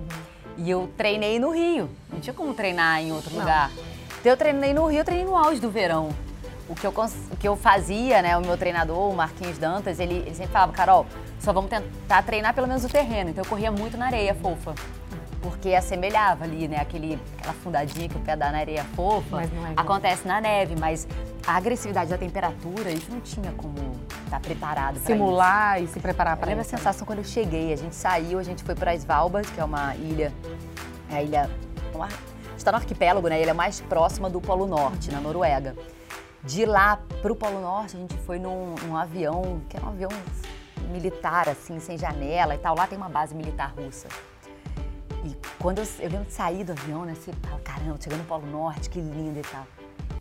E 0.56 0.70
eu 0.70 0.90
treinei 0.96 1.38
no 1.38 1.50
Rio. 1.50 1.90
Não 2.10 2.18
tinha 2.18 2.32
como 2.32 2.54
treinar 2.54 2.98
em 3.02 3.12
outro 3.12 3.30
Não. 3.30 3.40
lugar. 3.40 3.70
Então 4.20 4.32
eu 4.32 4.38
treinei 4.38 4.72
no 4.72 4.86
Rio, 4.86 5.00
eu 5.00 5.04
treinei 5.04 5.26
no 5.26 5.36
auge 5.36 5.60
do 5.60 5.68
verão. 5.68 6.08
O 6.66 6.74
que, 6.74 6.86
eu, 6.86 6.94
o 7.30 7.36
que 7.36 7.46
eu 7.46 7.56
fazia, 7.56 8.22
né, 8.22 8.38
o 8.38 8.40
meu 8.40 8.56
treinador, 8.56 9.10
o 9.10 9.14
Marquinhos 9.14 9.58
Dantas, 9.58 10.00
ele, 10.00 10.14
ele 10.14 10.34
sempre 10.34 10.52
falava, 10.52 10.72
Carol, 10.72 11.06
só 11.38 11.52
vamos 11.52 11.68
tentar 11.68 12.22
treinar 12.22 12.54
pelo 12.54 12.66
menos 12.66 12.86
o 12.86 12.88
terreno. 12.88 13.28
Então 13.28 13.44
eu 13.44 13.48
corria 13.50 13.70
muito 13.70 13.98
na 13.98 14.06
areia 14.06 14.34
fofa 14.34 14.74
porque 15.48 15.74
assemelhava 15.74 16.44
ali, 16.44 16.68
né? 16.68 16.78
Aquele, 16.78 17.18
aquela 17.38 17.54
fundadinha 17.54 18.08
que 18.08 18.16
o 18.16 18.20
pé 18.20 18.36
dá 18.36 18.52
na 18.52 18.58
areia 18.58 18.84
fofa. 18.94 19.42
É 19.42 19.48
acontece 19.76 20.26
na 20.28 20.40
neve, 20.40 20.76
mas 20.78 21.08
a 21.46 21.56
agressividade 21.56 22.10
da 22.10 22.18
temperatura, 22.18 22.90
isso 22.90 23.10
não 23.10 23.20
tinha 23.20 23.50
como 23.52 23.74
estar 24.24 24.40
preparado 24.40 25.00
para 25.00 25.06
Simular 25.06 25.82
e 25.82 25.86
se 25.86 25.98
preparar 25.98 26.36
para 26.36 26.52
isso. 26.52 26.60
a 26.60 26.64
sensação 26.64 27.06
quando 27.06 27.20
eu 27.20 27.24
cheguei. 27.24 27.72
A 27.72 27.76
gente 27.76 27.94
saiu, 27.94 28.38
a 28.38 28.42
gente 28.42 28.62
foi 28.62 28.74
para 28.74 28.94
Svalbard, 28.94 29.50
que 29.50 29.60
é 29.60 29.64
uma 29.64 29.96
ilha, 29.96 30.32
é 31.10 31.16
a 31.16 31.22
ilha, 31.22 31.50
está 32.56 32.70
no 32.70 32.78
arquipélago, 32.78 33.28
né? 33.28 33.36
A 33.36 33.40
ilha 33.40 33.54
mais 33.54 33.80
próxima 33.80 34.28
do 34.28 34.40
Polo 34.40 34.66
Norte, 34.66 35.10
na 35.10 35.20
Noruega. 35.20 35.74
De 36.44 36.64
lá 36.64 36.98
para 37.20 37.32
o 37.32 37.36
Polo 37.36 37.60
Norte, 37.60 37.96
a 37.96 38.00
gente 38.00 38.16
foi 38.18 38.38
num, 38.38 38.74
num 38.84 38.96
avião, 38.96 39.60
que 39.68 39.76
era 39.76 39.84
um 39.84 39.88
avião 39.88 40.10
militar, 40.90 41.48
assim, 41.48 41.80
sem 41.80 41.98
janela 41.98 42.54
e 42.54 42.58
tal. 42.58 42.76
Lá 42.76 42.86
tem 42.86 42.96
uma 42.96 43.08
base 43.08 43.34
militar 43.34 43.74
russa. 43.76 44.08
E 45.24 45.36
quando 45.58 45.78
eu, 45.78 45.84
eu 46.00 46.08
lembro 46.10 46.26
de 46.26 46.32
sair 46.32 46.64
do 46.64 46.72
avião, 46.72 47.04
né? 47.04 47.14
Você 47.14 47.32
fala, 47.42 47.60
caramba, 47.60 47.96
chegando 48.00 48.20
no 48.20 48.24
Polo 48.26 48.46
Norte, 48.46 48.88
que 48.88 49.00
lindo 49.00 49.38
e 49.38 49.42
tal. 49.42 49.66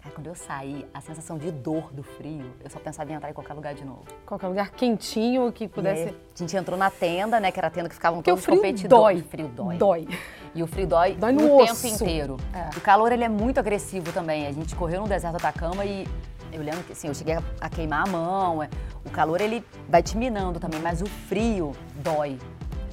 Cara, 0.01 0.13
quando 0.15 0.27
eu 0.27 0.35
saí, 0.35 0.85
a 0.93 0.99
sensação 1.01 1.37
de 1.37 1.51
dor 1.51 1.91
do 1.93 2.01
frio, 2.03 2.45
eu 2.63 2.69
só 2.69 2.79
pensava 2.79 3.11
em 3.11 3.15
entrar 3.15 3.29
em 3.29 3.33
qualquer 3.33 3.53
lugar 3.53 3.73
de 3.75 3.85
novo. 3.85 4.03
Qualquer 4.25 4.47
lugar 4.47 4.71
quentinho 4.71 5.51
que 5.51 5.67
pudesse. 5.67 6.03
Aí, 6.09 6.17
a 6.35 6.39
gente 6.39 6.57
entrou 6.57 6.77
na 6.77 6.89
tenda, 6.89 7.39
né? 7.39 7.51
Que 7.51 7.59
era 7.59 7.67
a 7.67 7.71
tenda 7.71 7.87
que 7.89 7.95
ficavam 7.95 8.19
Porque 8.19 8.31
todos 8.31 8.43
o 8.43 8.45
frio 8.45 8.57
competidores. 8.57 9.21
dói. 9.21 9.21
O 9.21 9.29
frio 9.29 9.47
dói. 9.49 9.77
Dói. 9.77 10.07
E 10.55 10.63
o 10.63 10.67
frio 10.67 10.87
dói, 10.87 11.13
Dói 11.13 11.31
no 11.33 11.43
o 11.47 11.61
osso. 11.61 11.81
tempo 11.83 11.93
inteiro. 11.95 12.37
É. 12.53 12.75
O 12.75 12.81
calor, 12.81 13.11
ele 13.11 13.23
é 13.23 13.29
muito 13.29 13.59
agressivo 13.59 14.11
também. 14.11 14.47
A 14.47 14.51
gente 14.51 14.75
correu 14.75 15.01
no 15.01 15.07
deserto 15.07 15.33
do 15.33 15.37
Atacama 15.37 15.85
e 15.85 16.07
eu 16.51 16.63
lembro 16.63 16.83
que 16.83 16.93
assim, 16.93 17.07
eu 17.07 17.13
cheguei 17.13 17.35
a, 17.35 17.43
a 17.61 17.69
queimar 17.69 18.07
a 18.07 18.09
mão. 18.09 18.63
é. 18.63 18.69
O 19.05 19.09
calor, 19.11 19.39
ele 19.39 19.63
vai 19.87 20.01
te 20.01 20.17
minando 20.17 20.59
também, 20.59 20.79
mas 20.81 21.01
o 21.01 21.05
frio 21.05 21.73
dói. 21.97 22.39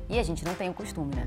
E 0.08 0.18
a 0.18 0.22
gente 0.22 0.44
não 0.44 0.54
tem 0.54 0.68
o 0.68 0.74
costume, 0.74 1.14
né? 1.16 1.26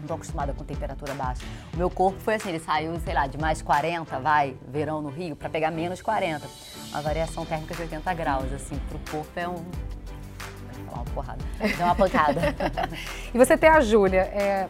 Não 0.00 0.06
tô 0.06 0.14
acostumada 0.14 0.52
com 0.52 0.64
temperatura 0.64 1.14
baixa. 1.14 1.42
O 1.74 1.76
meu 1.76 1.90
corpo 1.90 2.18
foi 2.20 2.34
assim, 2.34 2.50
ele 2.50 2.60
saiu, 2.60 2.98
sei 3.00 3.14
lá, 3.14 3.26
de 3.26 3.38
mais 3.38 3.62
40, 3.62 4.18
vai, 4.20 4.56
verão 4.68 5.02
no 5.02 5.08
Rio, 5.08 5.36
para 5.36 5.48
pegar 5.48 5.70
menos 5.70 6.00
40. 6.00 6.46
Uma 6.90 7.02
variação 7.02 7.44
térmica 7.44 7.74
de 7.74 7.82
80 7.82 8.14
graus, 8.14 8.52
assim, 8.52 8.78
pro 8.88 8.98
corpo 9.10 9.38
é 9.38 9.48
um... 9.48 9.64
Falar 10.86 11.02
uma 11.02 11.04
porrada. 11.06 11.44
É 11.60 11.84
uma 11.84 11.94
pancada. 11.94 12.40
E 13.34 13.36
você 13.36 13.58
ter 13.58 13.66
a 13.66 13.80
Júlia, 13.80 14.22
é, 14.22 14.68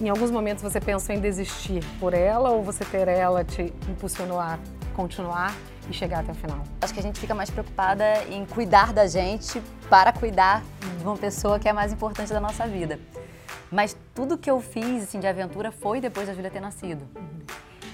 em 0.00 0.08
alguns 0.08 0.30
momentos 0.30 0.62
você 0.62 0.80
pensou 0.80 1.14
em 1.14 1.20
desistir 1.20 1.84
por 2.00 2.14
ela 2.14 2.50
ou 2.50 2.62
você 2.62 2.84
ter 2.84 3.06
ela 3.06 3.44
te 3.44 3.72
impulsionou 3.88 4.40
a 4.40 4.58
continuar 4.94 5.54
e 5.88 5.92
chegar 5.92 6.20
até 6.20 6.32
o 6.32 6.34
final? 6.34 6.62
Acho 6.80 6.94
que 6.94 7.00
a 7.00 7.02
gente 7.02 7.20
fica 7.20 7.34
mais 7.34 7.50
preocupada 7.50 8.04
em 8.30 8.44
cuidar 8.46 8.92
da 8.92 9.06
gente 9.06 9.62
para 9.88 10.12
cuidar 10.12 10.62
de 10.98 11.04
uma 11.04 11.16
pessoa 11.16 11.58
que 11.58 11.68
é 11.68 11.70
a 11.70 11.74
mais 11.74 11.92
importante 11.92 12.32
da 12.32 12.40
nossa 12.40 12.66
vida. 12.66 12.98
Mas 13.70 13.96
tudo 14.14 14.36
que 14.36 14.50
eu 14.50 14.60
fiz 14.60 15.04
assim, 15.04 15.20
de 15.20 15.26
aventura 15.26 15.70
foi 15.70 16.00
depois 16.00 16.26
da 16.26 16.34
Júlia 16.34 16.50
ter 16.50 16.60
nascido. 16.60 17.06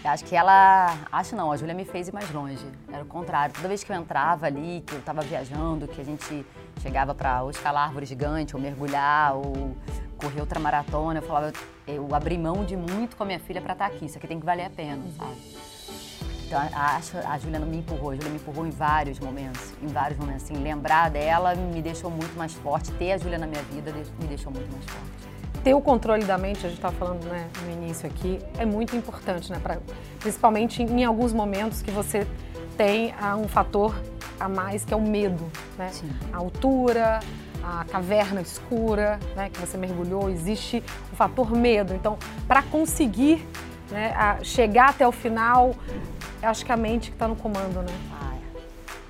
Eu 0.05 0.11
acho 0.11 0.25
que 0.25 0.35
ela. 0.37 0.97
Acho 1.11 1.35
não, 1.35 1.51
a 1.51 1.57
Júlia 1.57 1.75
me 1.75 1.85
fez 1.85 2.09
ir 2.09 2.15
mais 2.15 2.31
longe. 2.33 2.65
Era 2.93 3.03
o 3.03 3.07
contrário. 3.07 3.55
Toda 3.55 3.67
vez 3.69 3.83
que 3.83 3.91
eu 3.93 3.97
entrava 3.97 4.47
ali, 4.47 4.83
que 4.87 4.95
eu 4.95 5.01
estava 5.01 5.21
viajando, 5.21 5.89
que 5.89 6.01
a 6.01 6.05
gente 6.05 6.47
chegava 6.81 7.15
para 7.15 7.43
ou 7.43 7.51
escalar 7.51 7.89
árvore 7.89 8.07
gigante, 8.07 8.55
ou 8.55 8.63
mergulhar, 8.63 9.35
ou 9.35 9.77
correr 10.17 10.41
outra 10.41 10.59
maratona, 10.61 11.19
eu 11.19 11.23
falava, 11.23 11.53
eu 11.87 12.15
abri 12.15 12.39
mão 12.39 12.65
de 12.65 12.77
muito 12.77 13.17
com 13.17 13.25
a 13.25 13.27
minha 13.27 13.41
filha 13.41 13.61
para 13.61 13.73
estar 13.73 13.87
aqui. 13.87 14.07
Isso 14.07 14.17
aqui 14.17 14.27
tem 14.29 14.39
que 14.39 14.47
valer 14.47 14.67
a 14.67 14.71
pena, 14.71 15.03
sabe? 15.19 15.37
Então, 16.47 16.61
a- 16.61 16.97
acho 16.97 17.19
a 17.19 17.37
Júlia 17.39 17.59
não 17.59 17.67
me 17.67 17.79
empurrou, 17.79 18.11
a 18.11 18.15
Júlia 18.15 18.31
me 18.31 18.37
empurrou 18.37 18.65
em 18.67 18.71
vários 18.71 19.19
momentos, 19.19 19.75
em 19.83 19.89
vários 19.89 20.19
momentos. 20.19 20.45
Assim, 20.45 20.55
lembrar 20.55 21.11
dela 21.11 21.55
me 21.57 21.83
deixou 21.83 22.11
muito 22.11 22.39
mais 22.39 22.55
forte, 22.55 22.93
ter 22.93 23.13
a 23.13 23.19
Júlia 23.19 23.39
na 23.39 23.47
minha 23.49 23.63
vida 23.65 23.93
me 23.93 24.27
deixou 24.29 24.53
muito 24.53 24.71
mais 24.71 24.85
forte. 24.85 25.36
Ter 25.67 25.75
o 25.75 25.81
controle 25.81 26.23
da 26.23 26.39
mente, 26.39 26.59
a 26.59 26.69
gente 26.69 26.79
estava 26.79 26.95
falando 26.95 27.25
né, 27.25 27.49
no 27.65 27.73
início 27.73 28.07
aqui, 28.09 28.39
é 28.57 28.65
muito 28.65 28.95
importante, 28.95 29.51
né? 29.51 29.59
pra- 29.61 29.79
principalmente 30.21 30.81
em, 30.81 31.05
alguns 31.05 31.33
momentos 31.33 31.83
que 31.83 31.91
você 31.91 32.25
tem 32.77 33.13
ah, 33.21 33.35
um 33.37 33.49
fator 33.49 33.93
a 34.39 34.49
mais 34.49 34.85
que 34.85 34.95
é 34.95 34.97
o 34.97 35.03
medo, 35.03 35.45
né? 35.77 35.89
Sim. 35.91 36.09
A 36.33 36.37
altura, 36.37 37.19
a 37.65 37.85
caverna 37.85 38.41
escura, 38.41 39.19
né? 39.35 39.51
Que 39.51 39.59
você 39.59 39.77
mergulhou, 39.77 40.31
existe 40.31 40.85
o 41.13 41.17
fator 41.17 41.51
medo. 41.51 41.95
Então, 41.95 42.17
para 42.47 42.63
conseguir 42.63 43.45
né, 43.91 44.39
chegar 44.45 44.91
até 44.91 45.05
o 45.05 45.11
final, 45.11 45.75
eu 46.45 46.49
acho 46.49 46.65
que 46.65 46.71
a 46.71 46.77
mente 46.77 47.11
que 47.11 47.17
está 47.17 47.27
no 47.27 47.35
comando, 47.35 47.83
né? 47.83 47.93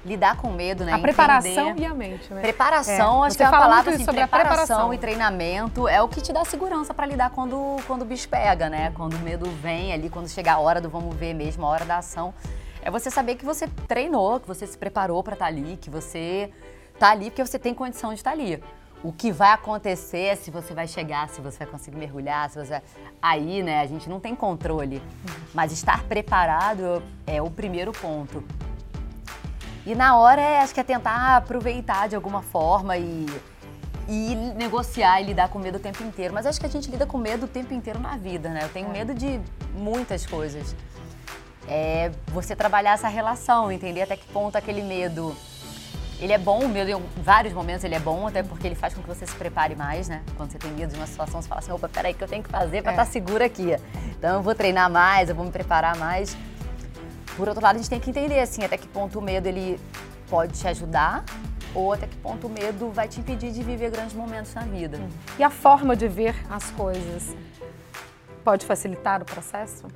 Lidar 0.07 0.37
com 0.37 0.51
medo, 0.51 0.85
né? 0.85 0.93
a 0.93 0.99
preparação 1.01 1.71
Entender. 1.71 1.83
e 1.83 1.85
a 1.85 1.93
mente, 1.93 2.33
né? 2.33 2.41
Preparação, 2.41 3.25
É, 3.25 3.27
acho 3.27 3.33
você 3.33 3.39
que 3.39 3.43
é 3.43 3.49
uma 3.49 3.59
palavra 3.59 3.95
assim, 3.95 4.05
sobre 4.05 4.21
a 4.21 4.29
preparação, 4.29 4.65
preparação. 4.67 4.95
e 4.95 4.99
treinamento 4.99 5.89
é 5.89 6.01
o 6.01 6.09
que 6.09 6.21
te 6.21 6.33
dá 6.33 6.45
segurança 6.45 6.95
para 6.95 7.07
lidar 7.07 7.31
quando, 7.31 7.77
quando 7.89 8.03
o 8.03 8.05
bicho 8.05 8.29
pega, 8.29 8.71
né? 8.71 8.93
Quando 8.95 9.15
o 9.15 9.19
medo 9.19 9.51
vem 9.51 9.93
ali, 9.93 10.09
quando 10.09 10.29
chegar 10.29 10.55
a 10.55 10.59
hora 10.61 10.81
do 10.81 10.89
vamos 10.89 11.15
ver 11.17 11.35
mesmo, 11.35 11.67
a 11.67 11.69
hora 11.69 11.85
da 11.85 11.99
ação. 11.99 12.33
É 12.81 12.91
você 12.91 13.11
saber 13.11 13.35
que 13.35 13.45
você 13.45 13.67
treinou, 13.89 14.39
que 14.39 14.47
você 14.47 14.65
se 14.65 14.79
preparou 14.79 15.21
para 15.25 15.33
estar 15.33 15.47
ali, 15.47 15.77
que 15.77 15.91
você 15.91 16.53
tá 17.01 17.11
ali 17.11 17.31
porque 17.31 17.45
você 17.45 17.59
tem 17.59 17.75
condição 17.75 18.11
de 18.11 18.21
estar 18.21 18.31
ali. 18.31 18.63
O 19.03 19.13
que 19.13 19.31
vai 19.31 19.51
acontecer 19.51 20.27
é 20.29 20.37
se 20.37 20.51
você 20.51 20.73
vai 20.73 20.87
chegar, 20.89 21.29
se 21.29 21.41
você 21.41 21.59
vai 21.59 21.67
conseguir 21.67 21.97
mergulhar, 21.97 22.49
se 22.49 22.59
você 22.59 22.71
vai... 22.71 22.83
Aí, 23.21 23.63
né, 23.63 23.81
a 23.81 23.87
gente 23.87 24.09
não 24.09 24.19
tem 24.21 24.35
controle. 24.35 25.03
Mas 25.53 25.71
estar 25.73 26.03
preparado 26.05 27.03
é 27.27 27.43
o 27.43 27.51
primeiro 27.51 27.93
ponto. 27.93 28.43
E 29.87 29.95
na 29.95 30.17
hora, 30.19 30.43
é, 30.43 30.61
acho 30.61 30.75
que 30.75 30.81
é 30.81 30.83
tentar 30.83 31.37
aproveitar 31.37 32.09
de 32.09 32.17
alguma 32.17 32.43
forma 32.43 32.97
e, 32.97 33.25
e 34.09 34.35
negociar 34.57 35.21
e 35.21 35.27
lidar 35.27 35.49
com 35.49 35.61
medo 35.61 35.77
o 35.77 35.81
tempo 35.81 36.03
inteiro. 36.03 36.35
Mas 36.35 36.45
acho 36.45 36.59
que 36.59 36.67
a 36.67 36.69
gente 36.69 36.91
lida 36.91 37.07
com 37.07 37.17
medo 37.17 37.45
o 37.47 37.49
tempo 37.49 37.73
inteiro 37.73 38.01
na 38.01 38.17
vida, 38.17 38.49
né? 38.49 38.61
Eu 38.65 38.69
tenho 38.69 38.89
medo 38.89 39.15
de 39.15 39.41
muitas 39.75 40.27
coisas. 40.27 40.75
É 41.69 42.11
você 42.29 42.57
trabalhar 42.57 42.95
essa 42.95 43.07
relação, 43.07 43.71
entender 43.71 44.03
até 44.03 44.17
que 44.17 44.27
ponto 44.27 44.57
aquele 44.57 44.83
medo. 44.83 45.37
Ele 46.19 46.33
é 46.33 46.39
bom, 46.39 46.61
o 46.65 46.69
medo 46.69 46.91
em 46.91 47.23
vários 47.23 47.53
momentos 47.53 47.85
ele 47.85 47.95
é 47.95 48.01
bom, 48.01 48.27
até 48.27 48.43
porque 48.43 48.67
ele 48.67 48.75
faz 48.75 48.95
com 48.95 49.03
que 49.03 49.09
você 49.09 49.27
se 49.27 49.35
prepare 49.37 49.77
mais, 49.77 50.09
né? 50.09 50.23
Quando 50.37 50.51
você 50.51 50.59
tem 50.59 50.71
medo 50.73 50.93
de 50.93 50.97
uma 50.99 51.07
situação, 51.07 51.43
você 51.43 51.47
fala 51.49 51.59
assim, 51.61 51.73
opa, 51.73 51.89
peraí, 51.89 52.13
o 52.13 52.17
que 52.17 52.25
eu 52.25 52.29
tenho 52.29 52.43
que 52.43 52.49
fazer 52.49 52.83
para 52.83 52.93
É. 52.93 52.95
estar 52.95 53.05
segura 53.05 53.45
aqui? 53.45 53.77
Então 54.19 54.37
eu 54.37 54.43
vou 54.43 54.55
treinar 54.55 54.91
mais, 54.91 55.29
eu 55.29 55.35
vou 55.35 55.45
me 55.45 55.51
preparar 55.53 55.97
mais. 55.97 56.35
Por 57.37 57.49
outro 57.49 57.63
lado, 57.63 57.77
a 57.77 57.79
gente 57.79 57.91
tem 57.91 58.01
que 58.01 58.11
entender 58.11 58.41
assim, 58.41 58.65
até 58.65 58.77
que 58.79 58.89
ponto 58.89 59.19
o 59.19 59.23
medo 59.23 59.47
ele 59.47 59.79
pode 60.29 60.59
te 60.59 60.67
ajudar 60.67 61.25
ou 61.75 61.93
até 61.93 62.07
que 62.07 62.17
ponto 62.17 62.47
o 62.47 62.51
medo 62.51 62.91
vai 62.91 63.07
te 63.07 63.21
impedir 63.21 63.53
de 63.53 63.63
viver 63.63 63.91
grandes 63.91 64.15
momentos 64.15 64.55
na 64.55 64.63
vida. 64.63 64.99
E 65.39 65.43
a 65.43 65.51
forma 65.51 65.95
de 65.95 66.09
ver 66.09 66.35
as 66.49 66.71
coisas 66.71 67.37
pode 68.43 68.65
facilitar 68.65 69.21
o 69.21 69.25
processo? 69.25 69.87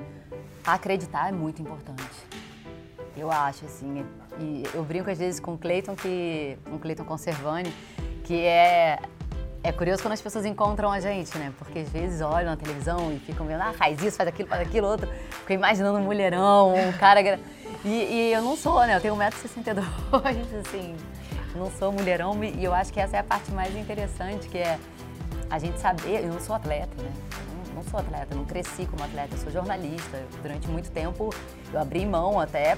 Acreditar 0.67 1.29
é 1.29 1.33
muito 1.33 1.63
importante. 1.63 2.05
Eu 3.17 3.31
acho 3.31 3.65
assim, 3.65 4.05
e 4.39 4.63
eu 4.75 4.85
brinco 4.85 5.11
às 5.11 5.19
vezes 5.19 5.41
com 5.41 5.55
o 5.55 5.59
Cleiton 5.59 5.97
que, 5.97 6.59
com 6.69 6.77
o 6.77 6.79
Cleiton 6.79 7.05
Conservani, 7.05 7.73
que 8.25 8.41
é 8.41 8.99
é 9.62 9.73
curioso 9.73 10.02
quando 10.02 10.14
as 10.14 10.23
pessoas 10.23 10.47
encontram 10.47 10.90
a 10.90 11.00
gente, 11.00 11.37
né? 11.37 11.52
Porque 11.59 11.81
às 11.81 11.88
vezes 11.90 12.21
olham 12.21 12.50
na 12.50 12.57
televisão 12.57 13.12
e 13.12 13.19
ficam 13.19 13.47
vendo, 13.47 13.61
ah, 13.61 13.73
faz 13.75 14.02
isso, 14.02 14.17
faz 14.17 14.29
aquilo, 14.29 14.49
faz 14.49 14.62
aquilo, 14.62 14.87
outro. 14.87 15.09
Ficam 15.40 15.57
imaginando 15.57 15.99
um 15.99 16.02
mulherão, 16.02 16.75
um 16.75 16.93
cara. 16.93 17.38
E, 17.85 17.88
e 17.88 18.33
eu 18.33 18.43
não 18.43 18.57
sou, 18.57 18.81
né? 18.87 18.97
Eu 18.97 19.00
tenho 19.00 19.14
1,62m, 19.17 19.85
assim. 20.67 20.97
Não 21.55 21.71
sou 21.73 21.93
mulherão 21.93 22.43
e 22.45 22.62
eu 22.64 22.73
acho 22.73 22.93
que 22.93 23.00
essa 23.00 23.17
é 23.17 23.21
a 23.21 23.25
parte 23.25 23.50
mais 23.50 23.75
interessante, 23.76 24.49
que 24.49 24.59
é 24.59 24.79
a 25.50 25.59
gente 25.59 25.79
saber. 25.79 26.25
Eu 26.25 26.33
não 26.33 26.40
sou 26.40 26.55
atleta, 26.55 27.02
né? 27.02 27.12
Não, 27.75 27.83
sou 27.85 28.00
atleta, 28.00 28.35
não 28.35 28.45
cresci 28.45 28.87
como 28.87 29.02
atleta, 29.02 29.35
eu 29.35 29.38
sou 29.38 29.50
jornalista. 29.50 30.23
Durante 30.43 30.69
muito 30.69 30.90
tempo 30.90 31.31
eu 31.73 31.81
abri 31.81 32.07
mão 32.07 32.38
até 32.38 32.76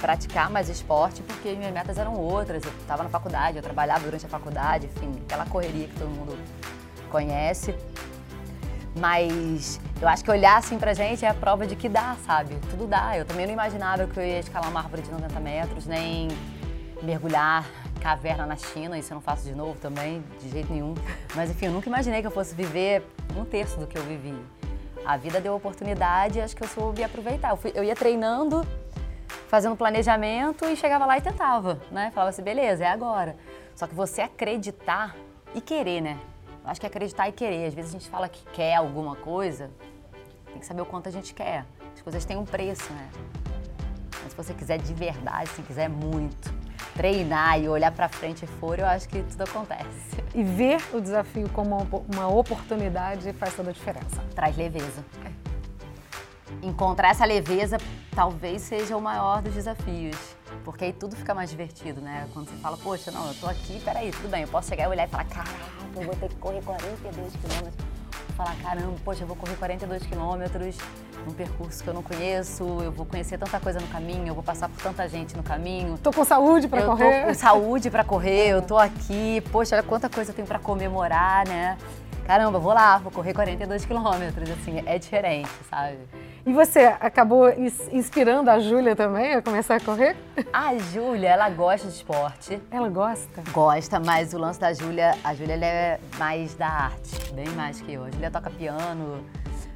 praticar 0.00 0.50
mais 0.50 0.68
esporte 0.68 1.22
porque 1.22 1.52
minhas 1.54 1.72
metas 1.72 1.98
eram 1.98 2.14
outras. 2.14 2.62
Eu 2.64 2.70
estava 2.80 3.02
na 3.02 3.08
faculdade, 3.08 3.56
eu 3.56 3.62
trabalhava 3.62 4.04
durante 4.04 4.24
a 4.26 4.28
faculdade, 4.28 4.86
enfim, 4.86 5.12
aquela 5.26 5.44
correria 5.46 5.88
que 5.88 5.94
todo 5.98 6.08
mundo 6.08 6.38
conhece. 7.10 7.74
Mas 8.96 9.80
eu 10.00 10.08
acho 10.08 10.24
que 10.24 10.30
olhar 10.30 10.56
assim 10.58 10.78
pra 10.78 10.92
gente 10.94 11.24
é 11.24 11.28
a 11.28 11.34
prova 11.34 11.66
de 11.66 11.76
que 11.76 11.88
dá, 11.88 12.16
sabe? 12.26 12.56
Tudo 12.70 12.86
dá. 12.86 13.16
Eu 13.16 13.24
também 13.24 13.46
não 13.46 13.52
imaginava 13.52 14.06
que 14.06 14.18
eu 14.18 14.24
ia 14.24 14.40
escalar 14.40 14.68
uma 14.70 14.80
árvore 14.80 15.02
de 15.02 15.10
90 15.10 15.38
metros, 15.40 15.86
nem 15.86 16.28
mergulhar 17.02 17.64
caverna 18.00 18.46
na 18.46 18.56
China, 18.56 18.96
isso 18.98 19.12
eu 19.12 19.16
não 19.16 19.22
faço 19.22 19.42
de 19.44 19.54
novo 19.54 19.78
também, 19.80 20.22
de 20.40 20.50
jeito 20.50 20.72
nenhum. 20.72 20.94
Mas 21.34 21.50
enfim, 21.50 21.66
eu 21.66 21.72
nunca 21.72 21.88
imaginei 21.88 22.20
que 22.20 22.26
eu 22.26 22.30
fosse 22.30 22.54
viver 22.54 23.04
um 23.36 23.44
terço 23.44 23.78
do 23.78 23.86
que 23.86 23.96
eu 23.98 24.02
vivi. 24.02 24.34
A 25.04 25.16
vida 25.16 25.40
deu 25.40 25.54
oportunidade 25.54 26.38
e 26.38 26.40
acho 26.42 26.54
que 26.56 26.62
eu 26.62 26.68
soube 26.68 27.02
aproveitar. 27.02 27.50
Eu, 27.50 27.56
fui- 27.56 27.72
eu 27.74 27.82
ia 27.84 27.94
treinando, 27.96 28.66
fazendo 29.48 29.74
planejamento 29.74 30.64
e 30.66 30.76
chegava 30.76 31.06
lá 31.06 31.18
e 31.18 31.20
tentava, 31.20 31.80
né? 31.90 32.10
Falava 32.12 32.30
assim, 32.30 32.42
beleza, 32.42 32.84
é 32.84 32.88
agora. 32.88 33.36
Só 33.74 33.86
que 33.86 33.94
você 33.94 34.20
acreditar 34.22 35.16
e 35.54 35.60
querer, 35.60 36.00
né? 36.00 36.18
Eu 36.62 36.70
acho 36.70 36.80
que 36.80 36.86
acreditar 36.86 37.28
e 37.28 37.32
querer. 37.32 37.66
Às 37.66 37.74
vezes 37.74 37.94
a 37.94 37.98
gente 37.98 38.08
fala 38.10 38.28
que 38.28 38.44
quer 38.52 38.74
alguma 38.74 39.16
coisa, 39.16 39.70
tem 40.46 40.58
que 40.58 40.66
saber 40.66 40.82
o 40.82 40.86
quanto 40.86 41.08
a 41.08 41.12
gente 41.12 41.32
quer. 41.32 41.64
As 41.94 42.02
coisas 42.02 42.24
têm 42.24 42.36
um 42.36 42.44
preço, 42.44 42.92
né? 42.92 43.08
Mas 44.22 44.32
se 44.32 44.36
você 44.36 44.52
quiser 44.52 44.78
de 44.78 44.92
verdade, 44.92 45.48
se 45.50 45.62
quiser 45.62 45.88
muito, 45.88 46.52
treinar 46.94 47.58
e 47.58 47.68
olhar 47.68 47.90
pra 47.90 48.08
frente 48.08 48.44
e 48.44 48.46
for, 48.46 48.78
eu 48.78 48.86
acho 48.86 49.08
que 49.08 49.22
tudo 49.22 49.42
acontece. 49.42 50.22
E 50.34 50.42
ver 50.42 50.78
o 50.92 51.00
desafio 51.00 51.48
como 51.50 51.78
uma 52.12 52.28
oportunidade 52.28 53.32
faz 53.32 53.54
toda 53.54 53.70
a 53.70 53.72
diferença. 53.72 54.22
Traz 54.34 54.56
leveza. 54.56 55.02
Encontrar 56.62 57.10
essa 57.10 57.24
leveza 57.24 57.78
talvez 58.14 58.62
seja 58.62 58.96
o 58.96 59.00
maior 59.00 59.42
dos 59.42 59.54
desafios. 59.54 60.16
Porque 60.64 60.86
aí 60.86 60.92
tudo 60.92 61.14
fica 61.14 61.34
mais 61.34 61.50
divertido, 61.50 62.00
né? 62.00 62.26
Quando 62.32 62.48
você 62.48 62.56
fala, 62.56 62.76
poxa, 62.76 63.10
não, 63.10 63.26
eu 63.28 63.34
tô 63.34 63.46
aqui, 63.46 63.80
peraí, 63.84 64.10
tudo 64.10 64.28
bem, 64.28 64.42
eu 64.42 64.48
posso 64.48 64.68
chegar 64.68 64.84
e 64.84 64.88
olhar 64.88 65.06
e 65.06 65.10
falar, 65.10 65.24
caraca, 65.24 65.54
eu 65.96 66.02
vou 66.02 66.16
ter 66.16 66.28
que 66.28 66.36
correr 66.36 66.62
42 66.62 67.32
quilômetros. 67.36 67.86
Falar, 68.36 68.54
caramba, 68.62 68.94
poxa, 69.04 69.24
eu 69.24 69.26
vou 69.26 69.36
correr 69.36 69.56
42 69.56 70.06
quilômetros 70.06 70.76
num 71.26 71.32
percurso 71.32 71.82
que 71.82 71.90
eu 71.90 71.94
não 71.94 72.02
conheço, 72.02 72.62
eu 72.82 72.92
vou 72.92 73.04
conhecer 73.04 73.36
tanta 73.36 73.58
coisa 73.58 73.80
no 73.80 73.86
caminho, 73.88 74.28
eu 74.28 74.34
vou 74.34 74.42
passar 74.42 74.68
por 74.68 74.80
tanta 74.80 75.08
gente 75.08 75.36
no 75.36 75.42
caminho. 75.42 75.98
Tô 75.98 76.12
com 76.12 76.24
saúde 76.24 76.68
para 76.68 76.82
correr. 76.82 77.22
Tô 77.22 77.26
com 77.28 77.34
saúde 77.34 77.90
para 77.90 78.04
correr, 78.04 78.48
eu 78.48 78.62
tô 78.62 78.78
aqui, 78.78 79.40
poxa, 79.52 79.74
olha 79.74 79.82
quanta 79.82 80.08
coisa 80.08 80.30
eu 80.30 80.34
tenho 80.34 80.46
para 80.46 80.58
comemorar, 80.58 81.46
né? 81.48 81.76
Caramba, 82.28 82.58
vou 82.58 82.74
lá, 82.74 82.98
vou 82.98 83.10
correr 83.10 83.32
42 83.32 83.86
quilômetros, 83.86 84.50
assim, 84.50 84.82
é 84.84 84.98
diferente, 84.98 85.48
sabe? 85.70 85.96
E 86.44 86.52
você 86.52 86.80
acabou 87.00 87.48
inspirando 87.90 88.50
a 88.50 88.58
Júlia 88.58 88.94
também 88.94 89.32
a 89.32 89.40
começar 89.40 89.76
a 89.76 89.80
correr? 89.80 90.14
A 90.52 90.76
Júlia, 90.76 91.30
ela 91.30 91.48
gosta 91.48 91.88
de 91.88 91.94
esporte. 91.94 92.60
Ela 92.70 92.90
gosta? 92.90 93.42
Gosta, 93.50 93.98
mas 93.98 94.34
o 94.34 94.38
lance 94.38 94.60
da 94.60 94.74
Júlia, 94.74 95.16
a 95.24 95.34
Júlia 95.34 95.54
é 95.54 96.00
mais 96.18 96.54
da 96.54 96.68
arte, 96.68 97.32
bem 97.32 97.48
mais 97.56 97.80
que 97.80 97.94
eu. 97.94 98.04
A 98.04 98.10
Júlia 98.10 98.30
toca 98.30 98.50
piano, 98.50 99.24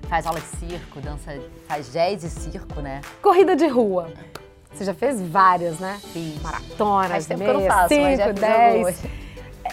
faz 0.07 0.27
aula 0.27 0.39
de 0.39 0.47
circo, 0.59 1.01
dança, 1.01 1.33
faz 1.67 1.91
jazz 1.91 2.23
e 2.23 2.29
circo, 2.29 2.83
né? 2.83 3.01
Corrida 3.23 3.57
de 3.57 3.67
rua. 3.67 4.13
Você 4.75 4.85
já 4.85 4.93
fez 4.93 5.23
várias, 5.23 5.81
né? 5.81 5.99
Fiz. 6.13 6.43
Maratonas, 6.43 7.09
faz 7.09 7.27
tempo 7.27 7.39
meia, 7.39 7.51
que 7.51 7.57
eu 7.57 7.61
não 7.63 7.71
faço, 7.71 7.89
cinco, 7.89 8.03
mas 8.03 8.19
já 8.19 8.27
fiz 8.27 8.41
dez. 8.41 8.75
algumas. 8.75 9.22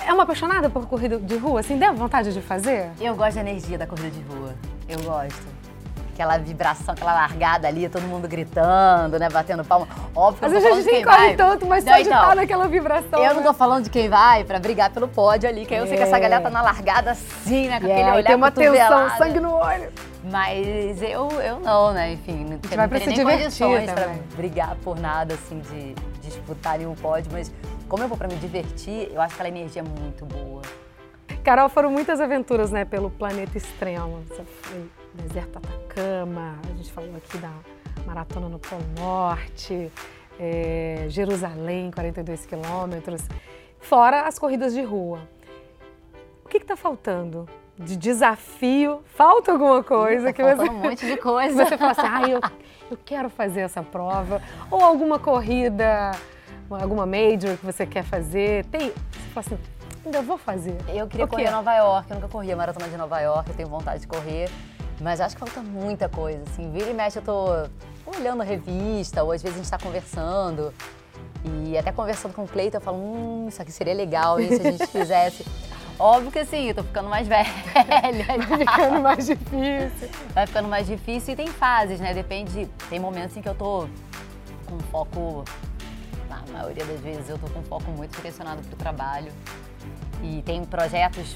É 0.09 0.13
uma 0.13 0.23
apaixonada 0.23 0.71
por 0.71 0.87
corrida 0.87 1.19
de 1.19 1.37
rua? 1.37 1.59
Assim, 1.59 1.77
deu 1.77 1.93
vontade 1.93 2.33
de 2.33 2.41
fazer? 2.41 2.89
Eu 2.99 3.15
gosto 3.15 3.35
da 3.35 3.41
energia 3.41 3.77
da 3.77 3.85
corrida 3.85 4.09
de 4.09 4.21
rua. 4.23 4.55
Eu 4.87 4.99
gosto. 5.03 5.47
Aquela 6.15 6.35
vibração, 6.39 6.95
aquela 6.95 7.13
largada 7.13 7.67
ali, 7.67 7.87
todo 7.87 8.01
mundo 8.07 8.27
gritando, 8.27 9.19
né? 9.19 9.29
Batendo 9.29 9.63
palma. 9.63 9.87
Óbvio 10.15 10.39
que 10.39 10.45
Às 10.45 10.51
eu 10.51 10.59
vezes 10.61 10.63
tô 10.63 10.67
a 10.67 10.69
falando 10.69 10.75
gente 10.77 10.85
de 10.85 10.91
nem 10.91 10.95
quem 10.95 11.05
corre 11.05 11.27
vai. 11.27 11.35
tanto, 11.35 11.65
mas 11.67 11.85
Não, 11.85 11.91
só 11.93 11.99
de 11.99 12.07
então, 12.07 12.21
estar 12.23 12.35
naquela 12.35 12.67
vibração. 12.67 13.19
Eu 13.23 13.33
não 13.35 13.41
né? 13.41 13.47
tô 13.47 13.53
falando 13.53 13.83
de 13.83 13.89
quem 13.91 14.09
vai 14.09 14.43
pra 14.43 14.57
brigar 14.59 14.89
pelo 14.89 15.07
pódio 15.07 15.47
ali, 15.47 15.63
que 15.67 15.75
aí 15.75 15.79
eu 15.79 15.85
sei 15.85 15.95
que 15.95 16.01
essa 16.03 16.17
É. 16.17 16.19
galera 16.19 16.41
tá 16.41 16.49
na 16.49 16.63
largada 16.63 17.11
assim, 17.11 17.67
né? 17.67 17.79
Com 17.79 17.85
aquele 17.85 18.09
olhar 18.11 18.23
tem 18.23 18.35
uma 18.35 18.49
tensão, 18.51 19.09
sangue 19.15 19.39
no 19.39 19.53
olho. 19.53 19.91
Mas 20.23 21.01
eu, 21.03 21.29
eu 21.39 21.59
não, 21.59 21.91
né? 21.93 22.13
Enfim, 22.13 22.45
não, 22.45 22.59
não 22.77 22.89
pra 22.89 22.99
se 22.99 23.05
nem 23.05 23.23
condições 23.23 23.91
pra 23.91 24.01
também. 24.03 24.21
brigar 24.35 24.75
por 24.83 24.99
nada, 24.99 25.35
assim, 25.35 25.59
de 25.59 25.93
disputar 26.21 26.79
nenhum 26.79 26.95
pódio. 26.95 27.31
Mas 27.31 27.53
como 27.89 28.03
eu 28.03 28.07
vou 28.07 28.17
pra 28.17 28.27
me 28.27 28.35
divertir, 28.35 29.09
eu 29.11 29.19
acho 29.19 29.35
que 29.35 29.41
aquela 29.41 29.49
energia 29.49 29.81
é 29.81 30.01
muito 30.01 30.23
boa. 30.25 30.61
Carol, 31.43 31.67
foram 31.67 31.89
muitas 31.89 32.21
aventuras, 32.21 32.69
né, 32.71 32.85
pelo 32.85 33.09
planeta 33.09 33.57
extremo. 33.57 34.23
Você 34.27 34.43
foi 34.43 34.89
deserto 35.15 35.57
Atacama, 35.57 36.59
a 36.63 36.77
gente 36.77 36.91
falou 36.91 37.15
aqui 37.15 37.37
da 37.39 37.51
maratona 38.05 38.47
no 38.47 38.59
Polo 38.59 38.85
Norte, 38.97 39.91
é, 40.39 41.05
Jerusalém, 41.09 41.89
42 41.89 42.45
quilômetros, 42.45 43.27
fora 43.79 44.27
as 44.27 44.37
corridas 44.37 44.73
de 44.73 44.83
rua. 44.83 45.19
O 46.45 46.47
que 46.47 46.57
está 46.57 46.75
faltando 46.75 47.49
de 47.77 47.95
desafio? 47.95 49.01
Falta 49.05 49.51
alguma 49.51 49.83
coisa 49.83 50.27
Tá 50.27 50.33
que 50.33 50.43
você 50.43 50.69
um 50.69 50.73
monte 50.73 51.05
de 51.05 51.17
coisa. 51.17 51.65
você 51.65 51.77
fala 51.77 51.91
assim, 51.91 52.01
ah, 52.03 52.29
eu, 52.29 52.39
eu 52.91 52.97
quero 53.03 53.29
fazer 53.29 53.61
essa 53.61 53.81
prova, 53.81 54.41
ou 54.69 54.83
alguma 54.83 55.17
corrida, 55.17 56.11
alguma 56.69 57.05
major 57.05 57.57
que 57.57 57.65
você 57.65 57.85
quer 57.85 58.03
fazer, 58.03 58.65
tem, 58.65 58.89
você 58.89 59.29
fala 59.33 59.45
assim, 59.45 59.57
ainda 60.05 60.21
vou 60.21 60.37
fazer. 60.37 60.77
Eu 60.87 61.07
queria 61.07 61.27
correr 61.27 61.49
Nova 61.49 61.75
York, 61.75 62.09
eu 62.09 62.15
nunca 62.15 62.27
corri 62.27 62.51
a 62.51 62.55
maratona 62.55 62.87
de 62.87 62.97
Nova 62.97 63.19
York, 63.19 63.49
eu 63.49 63.55
tenho 63.55 63.69
vontade 63.69 64.01
de 64.01 64.07
correr, 64.07 64.49
mas 64.99 65.21
acho 65.21 65.35
que 65.35 65.39
falta 65.39 65.61
muita 65.61 66.07
coisa, 66.09 66.43
assim, 66.43 66.71
vira 66.71 66.89
e 66.89 66.93
mexe 66.93 67.19
eu 67.19 67.23
tô 67.23 67.47
olhando 68.05 68.43
revista, 68.43 69.23
ou 69.23 69.31
às 69.31 69.41
vezes 69.41 69.57
a 69.57 69.61
gente 69.61 69.71
tá 69.71 69.77
conversando, 69.77 70.73
e 71.45 71.77
até 71.77 71.91
conversando 71.91 72.33
com 72.33 72.43
o 72.43 72.47
Cleiton, 72.47 72.77
eu 72.77 72.81
falo, 72.81 72.97
hum, 72.97 73.47
isso 73.47 73.61
aqui 73.61 73.71
seria 73.71 73.93
legal, 73.93 74.39
hein, 74.39 74.49
se 74.49 74.67
a 74.67 74.71
gente 74.71 74.87
fizesse. 74.91 75.45
Óbvio 75.97 76.31
que 76.31 76.45
sim, 76.45 76.69
eu 76.69 76.75
tô 76.75 76.83
ficando 76.83 77.09
mais 77.09 77.27
velha. 77.29 77.45
Vai 78.47 78.57
ficando 78.57 79.01
mais 79.01 79.25
difícil. 79.25 80.09
Vai 80.33 80.47
ficando 80.47 80.69
mais 80.69 80.87
difícil 80.87 81.33
e 81.33 81.35
tem 81.35 81.47
fases, 81.47 81.99
né? 81.99 82.13
Depende, 82.13 82.69
tem 82.89 82.99
momentos 82.99 83.35
em 83.35 83.41
que 83.41 83.49
eu 83.49 83.55
tô 83.55 83.87
com 84.65 84.79
foco, 84.91 85.43
na 86.29 86.43
maioria 86.53 86.85
das 86.85 86.99
vezes 86.99 87.29
eu 87.29 87.37
tô 87.37 87.47
com 87.47 87.61
foco 87.63 87.89
muito 87.91 88.15
direcionado 88.15 88.61
pro 88.61 88.75
trabalho. 88.77 89.31
E 90.21 90.41
tem 90.43 90.63
projetos 90.63 91.35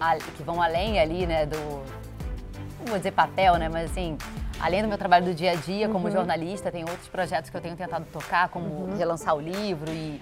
a- 0.00 0.16
que 0.16 0.42
vão 0.42 0.60
além 0.60 0.98
ali, 1.00 1.26
né, 1.26 1.46
do, 1.46 1.56
não 1.56 2.86
vou 2.86 2.98
dizer 2.98 3.12
papel, 3.12 3.56
né, 3.56 3.68
mas 3.68 3.90
assim, 3.90 4.18
além 4.60 4.82
do 4.82 4.88
meu 4.88 4.98
trabalho 4.98 5.24
do 5.26 5.34
dia 5.34 5.52
a 5.52 5.54
dia 5.54 5.88
como 5.88 6.10
jornalista, 6.10 6.70
tem 6.70 6.82
outros 6.82 7.08
projetos 7.08 7.50
que 7.50 7.56
eu 7.56 7.60
tenho 7.60 7.76
tentado 7.76 8.04
tocar, 8.12 8.48
como 8.48 8.94
relançar 8.96 9.34
o 9.34 9.40
livro 9.40 9.90
e 9.90 10.20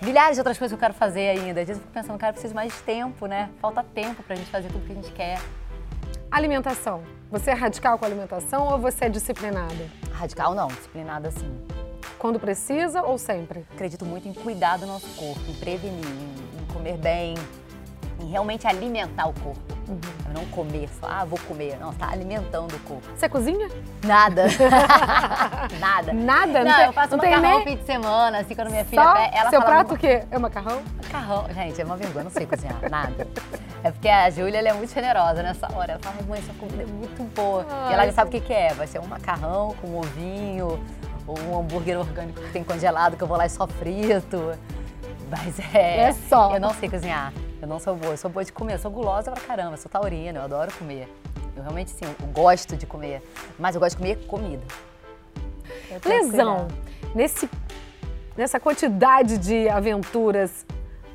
milhares 0.00 0.36
de 0.36 0.40
outras 0.40 0.58
coisas 0.58 0.72
que 0.76 0.82
eu 0.82 0.86
quero 0.88 0.94
fazer 0.98 1.30
ainda. 1.30 1.60
Às 1.60 1.66
vezes 1.66 1.82
eu 1.82 1.86
fico 1.86 1.92
pensando, 1.92 2.18
cara, 2.18 2.30
eu 2.30 2.34
preciso 2.34 2.54
mais 2.54 2.72
de 2.72 2.78
tempo, 2.82 3.26
né? 3.26 3.50
Falta 3.60 3.84
tempo 3.94 4.22
pra 4.22 4.34
gente 4.36 4.50
fazer 4.50 4.68
tudo 4.68 4.84
que 4.86 4.92
a 4.92 4.94
gente 4.96 5.12
quer. 5.12 5.38
Alimentação. 6.30 7.02
Você 7.30 7.50
é 7.50 7.54
radical 7.54 7.98
com 7.98 8.04
a 8.04 8.08
alimentação 8.08 8.66
ou 8.68 8.78
você 8.78 9.04
é 9.04 9.08
disciplinada? 9.08 9.88
Radical 10.12 10.54
não, 10.54 10.68
disciplinada 10.68 11.30
sim. 11.30 11.52
Quando 12.18 12.38
precisa 12.38 13.02
ou 13.02 13.18
sempre? 13.18 13.64
Acredito 13.72 14.04
muito 14.04 14.28
em 14.28 14.32
cuidar 14.32 14.78
do 14.78 14.86
nosso 14.86 15.06
corpo, 15.16 15.40
em 15.48 15.54
prevenir, 15.54 16.04
em, 16.06 16.72
comer 16.72 16.96
bem, 16.96 17.34
em 18.20 18.30
realmente 18.30 18.66
alimentar 18.66 19.26
o 19.28 19.32
corpo. 19.40 19.60
Eu 20.26 20.32
Não 20.32 20.46
comer 20.46 20.88
só, 21.00 21.06
ah, 21.08 21.24
vou 21.24 21.38
comer. 21.40 21.76
Não, 21.78 21.92
tá 21.92 22.08
alimentando 22.10 22.74
o 22.74 22.78
corpo. 22.80 23.02
Você 23.16 23.28
cozinha? 23.28 23.68
Nada. 24.04 24.44
Nada. 25.80 26.12
Nada? 26.12 26.64
Não, 26.64 26.76
tem- 26.76 26.86
eu 26.86 26.92
faço 26.92 27.16
não 27.16 27.24
macarrão 27.24 27.40
nem- 27.58 27.64
fim 27.64 27.76
de 27.76 27.84
semana, 27.84 28.38
assim, 28.38 28.54
quando 28.54 28.70
minha 28.70 28.84
filha 28.84 29.02
Só 29.02 29.16
ela 29.16 29.50
seu 29.50 29.60
prato 29.62 29.94
o 29.94 29.98
quê? 29.98 30.24
É 30.30 30.38
macarrão? 30.38 30.82
Macarrão. 31.02 31.46
Gente, 31.52 31.80
é 31.80 31.84
uma 31.84 31.96
vergonha, 31.96 32.24
não 32.24 32.30
sei 32.30 32.46
cozinhar, 32.46 32.76
nada. 32.90 33.26
É 33.84 33.90
porque 33.90 34.08
a 34.08 34.30
Júlia 34.30 34.60
é 34.66 34.72
muito 34.72 34.94
generosa 34.94 35.42
nessa 35.42 35.66
hora. 35.76 35.92
Ela 35.92 36.00
fala, 36.00 36.16
"Ai, 36.20 36.26
mãe, 36.26 36.38
essa 36.38 36.52
comida 36.54 36.82
é 36.84 36.86
muito 36.86 37.22
boa. 37.34 37.66
e 37.90 37.92
ela 37.92 38.06
já 38.06 38.12
sabe 38.12 38.28
o 38.28 38.30
que, 38.30 38.40
que 38.40 38.52
é. 38.52 38.72
Vai 38.74 38.86
ser 38.86 39.00
um 39.00 39.06
macarrão 39.06 39.74
com 39.80 39.88
um 39.88 39.98
ovinho, 39.98 40.80
ou 41.26 41.38
um 41.40 41.60
hambúrguer 41.60 41.98
orgânico 41.98 42.40
que 42.40 42.52
tem 42.52 42.64
congelado, 42.64 43.16
que 43.16 43.22
eu 43.22 43.28
vou 43.28 43.36
lá 43.36 43.46
e 43.46 43.50
só 43.50 43.66
frito. 43.66 44.52
Mas 45.30 45.58
é. 45.74 46.08
É 46.08 46.12
só. 46.12 46.54
Eu 46.54 46.60
não 46.60 46.74
sei 46.74 46.88
cozinhar. 46.88 47.32
Eu 47.60 47.68
não 47.68 47.78
sou 47.78 47.96
boa. 47.96 48.12
Eu 48.12 48.16
sou 48.16 48.30
boa 48.30 48.44
de 48.44 48.52
comer. 48.52 48.74
Eu 48.74 48.78
sou 48.78 48.90
gulosa 48.90 49.30
pra 49.30 49.40
caramba. 49.40 49.74
Eu 49.74 49.76
sou 49.78 49.90
taurina. 49.90 50.40
Eu 50.40 50.42
adoro 50.42 50.72
comer. 50.78 51.08
Eu 51.56 51.62
realmente, 51.62 51.90
sim, 51.90 52.04
eu 52.04 52.26
gosto 52.28 52.76
de 52.76 52.86
comer. 52.86 53.22
Mas 53.58 53.74
eu 53.74 53.80
gosto 53.80 53.96
de 53.96 54.02
comer 54.02 54.26
comida. 54.26 54.62
Que 56.00 56.08
Lesão. 56.08 56.68
Nesse, 57.14 57.48
nessa 58.36 58.58
quantidade 58.58 59.38
de 59.38 59.68
aventuras, 59.68 60.66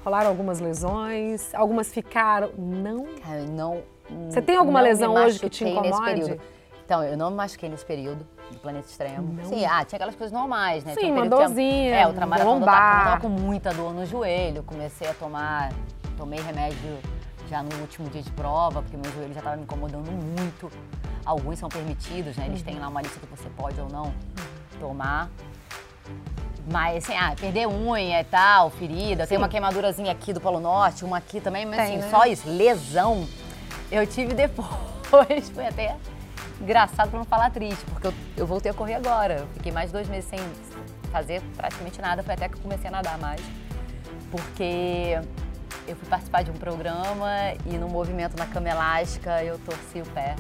rolaram 0.04 0.30
algumas 0.30 0.60
lesões? 0.60 1.54
Algumas 1.54 1.92
ficaram? 1.92 2.52
Não? 2.58 3.08
Cara, 3.24 3.42
não. 3.42 3.84
Você 4.30 4.42
tem 4.42 4.56
alguma 4.56 4.80
lesão 4.80 5.14
hoje 5.14 5.40
que 5.40 5.50
te 5.50 5.66
período. 5.66 6.40
Então, 6.86 7.04
eu 7.04 7.18
não 7.18 7.30
me 7.30 7.36
machuquei 7.36 7.68
nesse 7.68 7.86
período 7.86 8.26
do 8.52 8.60
planeta 8.60 8.88
extremo. 8.88 9.34
Não? 9.34 9.46
Sim, 9.46 9.66
ah, 9.66 9.84
tinha 9.84 9.98
aquelas 9.98 10.16
coisas 10.16 10.32
normais, 10.32 10.84
né? 10.84 10.94
Sim, 10.94 11.02
Tinha 11.02 11.14
um 11.14 11.18
uma 11.18 11.30
dorzinha, 11.30 11.96
É, 11.96 12.08
o 12.08 12.14
trabalho 12.14 12.44
quando 12.44 12.62
eu 12.62 12.66
tava, 12.66 13.22
com 13.22 13.30
muita 13.30 13.74
dor 13.74 13.94
no 13.94 14.06
joelho, 14.06 14.64
comecei 14.64 15.08
a 15.08 15.14
tomar, 15.14 15.72
tomei 16.18 16.40
remédio 16.40 16.98
já 17.50 17.64
no 17.64 17.76
último 17.80 18.10
dia 18.10 18.22
de 18.22 18.32
prova, 18.32 18.82
porque 18.82 18.98
meu 18.98 19.12
joelho 19.14 19.34
já 19.34 19.40
estava 19.40 19.56
me 19.56 19.64
incomodando 19.64 20.12
muito. 20.12 20.72
Alguns 21.26 21.60
são 21.60 21.70
permitidos, 21.70 22.38
né? 22.38 22.46
Eles 22.48 22.62
têm 22.62 22.80
lá 22.80 22.88
uma 22.88 23.02
lista 23.02 23.20
que 23.20 23.26
você 23.26 23.50
pode 23.50 23.80
ou 23.80 23.90
não 23.90 24.14
tomar. 24.80 25.30
Mas 26.70 27.04
assim, 27.04 27.18
ah, 27.18 27.34
perder 27.40 27.68
unha 27.68 28.20
e 28.20 28.24
tal, 28.26 28.70
ferida, 28.70 29.26
tem 29.26 29.38
uma 29.38 29.48
queimadurazinha 29.48 30.12
aqui 30.12 30.34
do 30.34 30.42
Polo 30.42 30.60
Norte, 30.60 31.06
uma 31.06 31.18
aqui 31.18 31.40
também, 31.40 31.66
mas 31.66 31.78
Tem, 31.78 31.86
assim, 31.86 31.98
né? 31.98 32.10
só 32.10 32.26
isso, 32.26 32.50
lesão, 32.50 33.26
eu 33.90 34.06
tive 34.06 34.34
depois. 34.34 34.68
Foi 35.54 35.66
até 35.66 35.96
engraçado 36.62 37.10
pra 37.10 37.20
não 37.20 37.26
falar 37.26 37.50
triste, 37.52 37.84
porque 37.86 38.08
eu, 38.08 38.14
eu 38.38 38.48
voltei 38.48 38.72
a 38.72 38.74
correr 38.74 38.96
agora. 38.96 39.46
Fiquei 39.54 39.72
mais 39.72 39.88
de 39.90 39.94
dois 39.94 40.08
meses 40.08 40.30
sem 40.30 40.40
fazer 41.12 41.42
praticamente 41.56 42.02
nada, 42.02 42.22
foi 42.24 42.34
até 42.34 42.48
que 42.50 42.56
eu 42.56 42.62
comecei 42.62 42.88
a 42.88 42.92
nadar 42.92 43.18
mais. 43.18 43.42
Porque 44.32 45.18
eu 45.88 45.96
fui 45.96 46.08
participar 46.10 46.44
de 46.44 46.52
um 46.52 46.56
programa 46.56 47.32
e 47.66 47.78
no 47.78 47.88
movimento 47.88 48.38
na 48.38 48.46
cama 48.46 48.70
elástica 48.70 49.44
eu 49.44 49.58
torci 49.60 50.02
o 50.02 50.06
pé. 50.14 50.36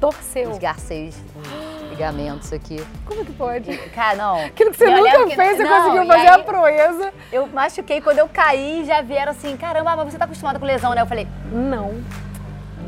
Torceu. 0.00 0.50
Esgarcei 0.50 1.08
os 1.08 1.88
ligamentos 1.90 2.52
aqui. 2.52 2.84
Como 3.06 3.24
que 3.24 3.32
pode? 3.32 3.76
Cara, 3.94 4.16
não. 4.16 4.44
Aquilo 4.44 4.70
que 4.70 4.76
você 4.76 4.84
eu 4.86 4.98
nunca 4.98 5.26
que- 5.28 5.36
fez, 5.36 5.56
você 5.56 5.62
não, 5.64 5.82
conseguiu 5.84 6.06
fazer 6.06 6.28
aí- 6.28 6.40
a 6.40 6.44
proeza. 6.44 7.12
Eu 7.32 7.46
machuquei, 7.46 8.00
quando 8.00 8.18
eu 8.18 8.28
caí, 8.28 8.84
já 8.84 9.00
vieram 9.00 9.32
assim, 9.32 9.56
caramba, 9.56 9.96
mas 9.96 10.12
você 10.12 10.18
tá 10.18 10.26
acostumada 10.26 10.58
com 10.58 10.66
lesão, 10.66 10.92
né? 10.94 11.00
Eu 11.00 11.06
falei, 11.06 11.26
Não. 11.50 12.02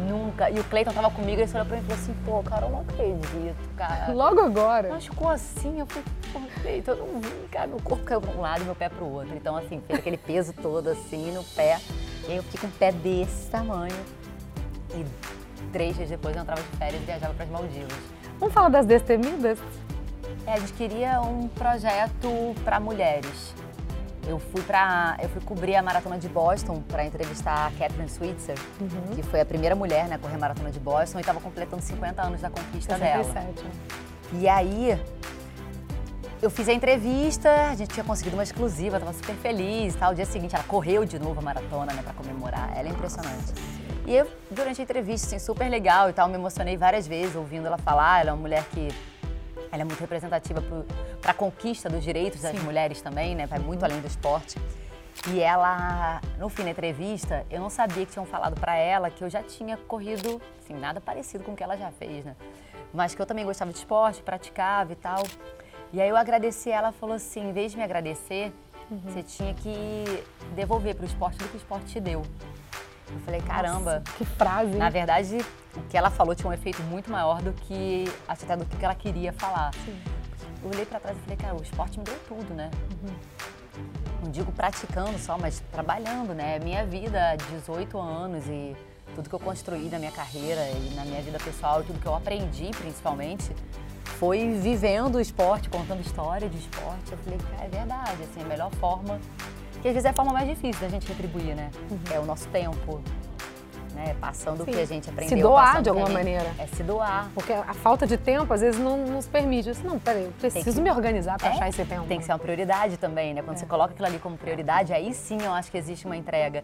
Nunca. 0.06 0.50
E 0.50 0.58
o 0.58 0.64
Cleiton 0.64 0.92
tava 0.92 1.10
comigo, 1.10 1.40
ele 1.40 1.50
olhou 1.52 1.66
pra 1.66 1.76
mim 1.76 1.82
e 1.82 1.86
falou 1.86 2.02
assim, 2.02 2.14
pô, 2.24 2.42
cara, 2.42 2.66
eu 2.66 2.70
não 2.70 2.80
acredito, 2.80 3.74
cara. 3.76 4.12
Logo 4.14 4.40
agora. 4.40 4.88
Machucou 4.90 5.28
assim, 5.28 5.80
eu 5.80 5.86
falei, 5.86 6.04
pô, 6.32 6.40
Cleiton, 6.62 6.92
eu 6.92 7.06
não 7.12 7.20
vi, 7.20 7.48
cara, 7.50 7.66
meu 7.66 7.80
corpo 7.80 8.04
caiu 8.04 8.20
pra 8.20 8.30
um 8.32 8.40
lado 8.40 8.62
e 8.62 8.64
meu 8.64 8.74
pé 8.74 8.88
pro 8.88 9.04
outro. 9.06 9.34
Então, 9.36 9.56
assim, 9.56 9.82
fez 9.86 9.98
aquele 9.98 10.16
peso 10.16 10.52
todo 10.54 10.88
assim 10.88 11.32
no 11.32 11.44
pé. 11.44 11.78
E 12.26 12.32
aí 12.32 12.36
eu 12.36 12.42
fiquei 12.44 12.60
com 12.60 12.66
um 12.66 12.78
pé 12.78 12.92
desse 12.92 13.50
tamanho. 13.50 13.96
E 14.94 15.04
três 15.72 15.96
dias 15.96 16.08
depois 16.08 16.34
eu 16.34 16.42
entrava 16.42 16.62
de 16.62 16.68
férias 16.76 17.02
e 17.02 17.04
viajava 17.04 17.34
pras 17.34 17.48
Maldivas. 17.48 17.98
Vamos 18.38 18.54
falar 18.54 18.68
das 18.68 18.86
destemidas? 18.86 19.58
É, 20.46 20.54
a 20.54 20.58
gente 20.58 20.72
queria 20.74 21.20
um 21.20 21.48
projeto 21.48 22.54
para 22.64 22.78
mulheres. 22.78 23.54
Eu 24.26 24.38
fui 24.38 24.62
para 24.62 25.16
eu 25.22 25.28
fui 25.28 25.40
cobrir 25.40 25.76
a 25.76 25.82
maratona 25.82 26.18
de 26.18 26.28
Boston 26.28 26.82
para 26.88 27.04
entrevistar 27.04 27.68
a 27.68 27.70
Catherine 27.70 28.08
Switzer, 28.08 28.56
uhum. 28.80 29.14
que 29.14 29.22
foi 29.22 29.40
a 29.40 29.44
primeira 29.44 29.74
mulher 29.74 30.08
né, 30.08 30.16
a 30.16 30.18
correr 30.18 30.34
a 30.34 30.38
maratona 30.38 30.70
de 30.70 30.80
Boston 30.80 31.18
e 31.18 31.20
estava 31.20 31.40
completando 31.40 31.82
50 31.82 32.22
anos 32.22 32.40
da 32.40 32.50
conquista 32.50 32.96
67, 32.96 33.32
dela. 33.32 33.44
Né? 33.44 33.70
E 34.32 34.48
aí 34.48 35.00
eu 36.42 36.50
fiz 36.50 36.68
a 36.68 36.72
entrevista, 36.72 37.70
a 37.70 37.74
gente 37.74 37.94
tinha 37.94 38.04
conseguido 38.04 38.36
uma 38.36 38.42
exclusiva, 38.42 38.96
estava 38.96 39.12
super 39.12 39.34
feliz 39.36 39.94
e 39.94 39.98
tal. 39.98 40.12
O 40.12 40.14
dia 40.14 40.26
seguinte 40.26 40.54
ela 40.54 40.64
correu 40.64 41.04
de 41.04 41.18
novo 41.18 41.40
a 41.40 41.42
maratona, 41.42 41.92
né, 41.92 42.02
para 42.02 42.12
comemorar. 42.12 42.76
Ela 42.76 42.88
é 42.88 42.90
impressionante. 42.90 43.54
E 44.06 44.14
eu, 44.14 44.28
durante 44.50 44.80
a 44.80 44.84
entrevista, 44.84 45.26
assim, 45.26 45.38
super 45.38 45.68
legal 45.68 46.08
e 46.10 46.12
tal, 46.12 46.28
me 46.28 46.34
emocionei 46.34 46.76
várias 46.76 47.06
vezes 47.06 47.34
ouvindo 47.34 47.66
ela 47.66 47.78
falar. 47.78 48.20
Ela 48.20 48.30
é 48.30 48.32
uma 48.32 48.40
mulher 48.40 48.64
que 48.70 48.88
ela 49.76 49.82
é 49.82 49.84
muito 49.84 50.00
representativa 50.00 50.62
para 51.20 51.32
a 51.32 51.34
conquista 51.34 51.88
dos 51.88 52.02
direitos 52.02 52.40
das 52.40 52.56
Sim. 52.56 52.64
mulheres 52.64 53.02
também, 53.02 53.34
né? 53.34 53.46
Vai 53.46 53.58
muito 53.58 53.84
além 53.84 54.00
do 54.00 54.06
esporte. 54.06 54.58
E 55.28 55.40
ela, 55.40 56.20
no 56.38 56.48
fim 56.48 56.64
da 56.64 56.70
entrevista, 56.70 57.44
eu 57.50 57.60
não 57.60 57.68
sabia 57.68 58.06
que 58.06 58.12
tinham 58.12 58.26
falado 58.26 58.58
para 58.58 58.74
ela 58.76 59.10
que 59.10 59.22
eu 59.22 59.28
já 59.28 59.42
tinha 59.42 59.76
corrido, 59.76 60.40
assim, 60.58 60.74
nada 60.74 61.00
parecido 61.00 61.44
com 61.44 61.52
o 61.52 61.56
que 61.56 61.62
ela 61.62 61.76
já 61.76 61.90
fez, 61.90 62.24
né? 62.24 62.34
Mas 62.92 63.14
que 63.14 63.20
eu 63.20 63.26
também 63.26 63.44
gostava 63.44 63.70
de 63.70 63.78
esporte, 63.78 64.22
praticava 64.22 64.92
e 64.92 64.96
tal. 64.96 65.22
E 65.92 66.00
aí 66.00 66.08
eu 66.08 66.16
agradeci 66.16 66.70
ela, 66.70 66.92
falou 66.92 67.16
assim, 67.16 67.48
em 67.48 67.52
vez 67.52 67.72
de 67.72 67.78
me 67.78 67.84
agradecer, 67.84 68.52
uhum. 68.90 69.00
você 69.04 69.22
tinha 69.22 69.52
que 69.54 70.24
devolver 70.54 70.94
para 70.94 71.04
o 71.04 71.06
esporte 71.06 71.38
do 71.38 71.48
que 71.48 71.56
o 71.56 71.58
esporte 71.58 71.86
te 71.86 72.00
deu. 72.00 72.22
Eu 73.10 73.20
falei, 73.20 73.40
caramba. 73.42 74.00
Nossa, 74.00 74.16
que 74.16 74.24
frase. 74.24 74.76
Na 74.76 74.90
verdade, 74.90 75.38
que 75.88 75.96
ela 75.96 76.10
falou 76.10 76.34
tinha 76.34 76.48
um 76.48 76.52
efeito 76.52 76.82
muito 76.84 77.10
maior 77.10 77.42
do 77.42 77.52
que 77.52 78.04
até 78.26 78.56
do 78.56 78.64
que 78.64 78.84
ela 78.84 78.94
queria 78.94 79.32
falar. 79.32 79.72
Sim. 79.74 79.98
Eu 80.62 80.70
olhei 80.70 80.84
para 80.84 80.98
trás 81.00 81.16
e 81.16 81.20
falei, 81.20 81.36
cara, 81.36 81.54
o 81.54 81.62
esporte 81.62 81.98
me 81.98 82.04
deu 82.04 82.18
tudo, 82.26 82.54
né? 82.54 82.70
Uhum. 83.02 83.14
Não 84.24 84.30
digo 84.30 84.50
praticando 84.52 85.18
só, 85.18 85.36
mas 85.38 85.62
trabalhando, 85.70 86.34
né? 86.34 86.58
Minha 86.58 86.84
vida, 86.84 87.36
18 87.50 87.98
anos 87.98 88.46
e 88.48 88.76
tudo 89.14 89.28
que 89.28 89.34
eu 89.34 89.40
construí 89.40 89.88
na 89.88 89.98
minha 89.98 90.10
carreira 90.10 90.68
e 90.70 90.94
na 90.94 91.04
minha 91.04 91.22
vida 91.22 91.38
pessoal, 91.38 91.82
tudo 91.82 92.00
que 92.00 92.06
eu 92.06 92.14
aprendi 92.14 92.70
principalmente, 92.76 93.54
foi 94.18 94.50
vivendo 94.58 95.16
o 95.16 95.20
esporte, 95.20 95.68
contando 95.68 96.00
história 96.00 96.48
de 96.48 96.58
esporte. 96.58 97.12
Eu 97.12 97.18
falei, 97.18 97.38
cara, 97.38 97.64
é 97.64 97.68
verdade, 97.68 98.22
assim, 98.22 98.42
a 98.42 98.44
melhor 98.44 98.70
forma, 98.72 99.20
que 99.82 99.88
às 99.88 99.94
vezes 99.94 100.06
é 100.06 100.10
a 100.10 100.12
forma 100.12 100.32
mais 100.32 100.48
difícil 100.48 100.80
da 100.80 100.88
gente 100.88 101.06
retribuir, 101.06 101.54
né? 101.54 101.70
Uhum. 101.90 101.98
É 102.12 102.18
o 102.18 102.24
nosso 102.24 102.48
tempo, 102.48 103.00
né? 103.96 104.14
Passando 104.20 104.58
Sim. 104.58 104.70
o 104.70 104.74
que 104.74 104.80
a 104.80 104.84
gente 104.84 105.08
aprendeu. 105.08 105.36
Se 105.36 105.42
doar 105.42 105.80
de 105.80 105.88
alguma 105.88 106.10
maneira. 106.10 106.54
É 106.58 106.66
se 106.66 106.82
doar. 106.82 107.30
Porque 107.34 107.52
a 107.52 107.72
falta 107.72 108.06
de 108.06 108.18
tempo, 108.18 108.52
às 108.52 108.60
vezes, 108.60 108.78
não 108.78 108.98
nos 108.98 109.26
permite. 109.26 109.70
Disse, 109.70 109.84
não, 109.84 109.98
peraí, 109.98 110.24
eu 110.24 110.32
preciso 110.38 110.76
que... 110.76 110.82
me 110.82 110.90
organizar 110.90 111.38
para 111.38 111.48
é, 111.48 111.52
achar 111.52 111.68
esse 111.70 111.84
tempo. 111.84 112.06
Tem 112.06 112.18
que 112.18 112.24
ser 112.24 112.32
uma 112.32 112.38
prioridade 112.38 112.98
também, 112.98 113.32
né? 113.32 113.42
Quando 113.42 113.56
é. 113.56 113.60
você 113.60 113.66
coloca 113.66 113.92
aquilo 113.94 114.06
ali 114.06 114.18
como 114.18 114.36
prioridade, 114.36 114.92
aí 114.92 115.14
sim 115.14 115.38
eu 115.42 115.52
acho 115.52 115.70
que 115.70 115.78
existe 115.78 116.04
uma 116.04 116.16
entrega. 116.16 116.62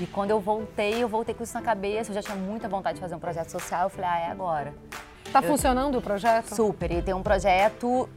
E 0.00 0.06
quando 0.06 0.30
eu 0.30 0.40
voltei, 0.40 1.02
eu 1.02 1.08
voltei 1.08 1.34
com 1.34 1.44
isso 1.44 1.54
na 1.54 1.62
cabeça, 1.62 2.10
eu 2.10 2.14
já 2.14 2.22
tinha 2.22 2.36
muita 2.36 2.68
vontade 2.68 2.96
de 2.96 3.00
fazer 3.00 3.14
um 3.14 3.20
projeto 3.20 3.50
social, 3.50 3.84
eu 3.84 3.90
falei, 3.90 4.10
ah, 4.10 4.18
é 4.18 4.30
agora. 4.30 4.74
Tá 5.32 5.38
eu... 5.38 5.44
funcionando 5.44 5.96
o 5.98 6.02
projeto? 6.02 6.54
Super, 6.54 6.90
e 6.90 7.00
tem 7.00 7.14
um 7.14 7.22
projeto 7.22 8.08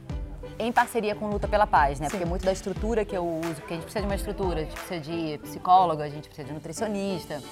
em 0.58 0.72
parceria 0.72 1.14
com 1.14 1.28
Luta 1.28 1.46
pela 1.46 1.66
Paz, 1.66 2.00
né? 2.00 2.06
Sim. 2.06 2.12
Porque 2.12 2.24
muito 2.24 2.44
da 2.44 2.52
estrutura 2.52 3.04
que 3.04 3.16
eu 3.16 3.26
uso, 3.26 3.54
porque 3.56 3.74
a 3.74 3.76
gente 3.76 3.84
precisa 3.84 4.00
de 4.00 4.06
uma 4.06 4.14
estrutura, 4.14 4.60
a 4.60 4.64
gente 4.64 4.74
precisa 4.74 5.00
de 5.00 5.38
psicólogo, 5.38 6.02
a 6.02 6.08
gente 6.08 6.28
precisa 6.28 6.48
de 6.48 6.54
nutricionista. 6.54 7.42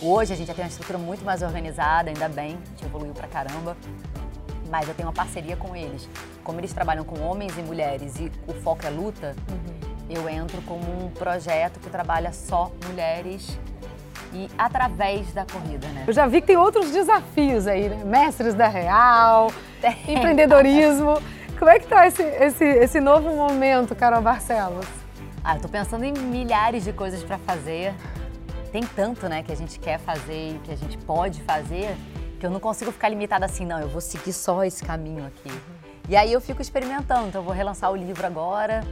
Hoje 0.00 0.32
a 0.32 0.36
gente 0.36 0.46
já 0.46 0.54
tem 0.54 0.64
uma 0.64 0.70
estrutura 0.70 0.98
muito 0.98 1.24
mais 1.24 1.42
organizada, 1.42 2.10
ainda 2.10 2.28
bem, 2.28 2.56
a 2.56 2.70
gente 2.70 2.84
evoluiu 2.84 3.12
pra 3.12 3.26
caramba. 3.26 3.76
Mas 4.70 4.88
eu 4.88 4.94
tenho 4.94 5.08
uma 5.08 5.14
parceria 5.14 5.56
com 5.56 5.76
eles. 5.76 6.08
Como 6.42 6.58
eles 6.58 6.72
trabalham 6.72 7.04
com 7.04 7.20
homens 7.20 7.56
e 7.58 7.62
mulheres 7.62 8.18
e 8.18 8.32
o 8.46 8.54
foco 8.54 8.86
é 8.86 8.90
luta, 8.90 9.36
uhum. 9.50 9.92
eu 10.08 10.28
entro 10.28 10.62
como 10.62 10.84
um 11.04 11.10
projeto 11.10 11.78
que 11.78 11.90
trabalha 11.90 12.32
só 12.32 12.72
mulheres 12.86 13.58
e 14.32 14.48
através 14.56 15.30
da 15.32 15.44
corrida, 15.44 15.86
né? 15.88 16.04
Eu 16.06 16.12
já 16.12 16.26
vi 16.26 16.40
que 16.40 16.46
tem 16.46 16.56
outros 16.56 16.90
desafios 16.90 17.66
aí, 17.66 17.88
né? 17.90 18.02
Mestres 18.04 18.54
da 18.54 18.68
Real, 18.68 19.52
empreendedorismo. 20.08 21.20
Como 21.58 21.70
é 21.70 21.78
que 21.78 21.86
tá 21.86 22.06
esse, 22.06 22.22
esse, 22.22 22.64
esse 22.64 23.00
novo 23.00 23.30
momento, 23.30 23.94
Carol 23.94 24.20
Barcelos? 24.20 24.86
Ah, 25.44 25.56
eu 25.56 25.60
tô 25.62 25.68
pensando 25.68 26.04
em 26.04 26.12
milhares 26.12 26.84
de 26.84 26.92
coisas 26.92 27.22
para 27.22 27.38
fazer. 27.38 27.94
Tem 28.72 28.82
tanto, 28.82 29.28
né, 29.28 29.42
que 29.42 29.52
a 29.52 29.56
gente 29.56 29.78
quer 29.78 29.98
fazer 29.98 30.56
e 30.56 30.58
que 30.64 30.72
a 30.72 30.76
gente 30.76 30.98
pode 30.98 31.40
fazer, 31.42 31.96
que 32.40 32.46
eu 32.46 32.50
não 32.50 32.58
consigo 32.58 32.90
ficar 32.90 33.08
limitada 33.08 33.44
assim, 33.44 33.66
não, 33.66 33.78
eu 33.78 33.88
vou 33.88 34.00
seguir 34.00 34.32
só 34.32 34.64
esse 34.64 34.84
caminho 34.84 35.26
aqui. 35.26 35.50
E 36.08 36.16
aí 36.16 36.32
eu 36.32 36.40
fico 36.40 36.60
experimentando, 36.60 37.28
então 37.28 37.40
eu 37.40 37.44
vou 37.44 37.54
relançar 37.54 37.92
o 37.92 37.96
livro 37.96 38.26
agora. 38.26 38.82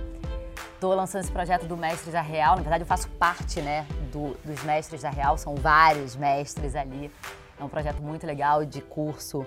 Estou 0.75 0.95
lançando 0.95 1.23
esse 1.23 1.33
projeto 1.33 1.67
do 1.67 1.77
Mestres 1.77 2.13
da 2.13 2.23
Real. 2.23 2.57
Na 2.57 2.63
verdade, 2.63 2.83
eu 2.83 2.87
faço 2.87 3.09
parte, 3.11 3.61
né, 3.61 3.87
do, 4.13 4.37
dos 4.45 4.63
Mestres 4.63 5.03
da 5.03 5.11
Real. 5.11 5.37
São 5.37 5.55
vários 5.55 6.15
mestres 6.15 6.77
ali. 6.77 7.11
É 7.59 7.65
um 7.65 7.69
projeto 7.69 8.01
muito 8.01 8.27
legal 8.27 8.65
de 8.65 8.81
curso 8.81 9.47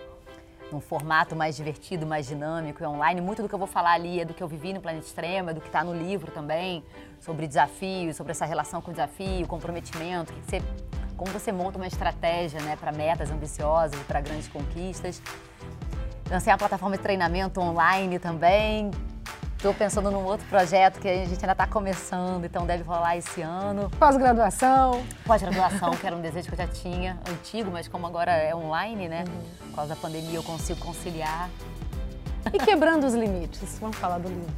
num 0.73 0.81
formato 0.81 1.35
mais 1.35 1.55
divertido, 1.55 2.05
mais 2.05 2.27
dinâmico 2.27 2.83
e 2.83 2.85
online. 2.85 3.21
Muito 3.21 3.41
do 3.41 3.47
que 3.47 3.55
eu 3.55 3.59
vou 3.59 3.67
falar 3.67 3.93
ali 3.93 4.19
é 4.19 4.25
do 4.25 4.33
que 4.33 4.41
eu 4.43 4.47
vivi 4.47 4.73
no 4.73 4.81
Planeta 4.81 5.05
Extremo, 5.05 5.51
é 5.51 5.53
do 5.53 5.61
que 5.61 5.67
está 5.67 5.83
no 5.83 5.93
livro 5.93 6.31
também, 6.31 6.83
sobre 7.19 7.47
desafios, 7.47 8.15
sobre 8.15 8.31
essa 8.31 8.45
relação 8.45 8.81
com 8.81 8.89
o 8.89 8.93
desafio, 8.93 9.47
comprometimento, 9.47 10.33
que 10.33 10.41
você, 10.41 10.61
como 11.15 11.31
você 11.31 11.51
monta 11.51 11.77
uma 11.77 11.87
estratégia 11.87 12.59
né, 12.61 12.75
para 12.75 12.91
metas 12.91 13.29
ambiciosas 13.31 13.99
e 13.99 14.03
para 14.03 14.19
grandes 14.19 14.47
conquistas. 14.47 15.21
Lancei 16.29 16.51
a 16.51 16.57
plataforma 16.57 16.97
de 16.97 17.03
treinamento 17.03 17.61
online 17.61 18.17
também, 18.17 18.89
Estou 19.63 19.73
pensando 19.73 20.11
num 20.11 20.25
outro 20.25 20.45
projeto 20.47 20.99
que 20.99 21.07
a 21.07 21.23
gente 21.23 21.39
ainda 21.39 21.53
está 21.53 21.65
começando, 21.65 22.43
então 22.43 22.65
deve 22.65 22.83
rolar 22.83 23.15
esse 23.15 23.41
ano. 23.41 23.89
Pós-graduação. 23.91 25.01
Pós-graduação, 25.25 25.91
que 25.91 26.05
era 26.05 26.13
um 26.13 26.19
desejo 26.19 26.49
que 26.49 26.53
eu 26.53 26.57
já 26.57 26.67
tinha, 26.67 27.17
antigo, 27.29 27.71
mas 27.71 27.87
como 27.87 28.05
agora 28.05 28.33
é 28.33 28.53
online, 28.53 29.07
né? 29.07 29.23
Uhum. 29.25 29.67
Por 29.69 29.75
causa 29.75 29.95
da 29.95 30.01
pandemia 30.01 30.35
eu 30.35 30.43
consigo 30.43 30.81
conciliar. 30.81 31.49
E 32.51 32.59
Quebrando 32.59 33.07
os 33.07 33.13
Limites? 33.13 33.79
Vamos 33.79 33.95
falar 33.95 34.17
do 34.17 34.27
livro. 34.27 34.53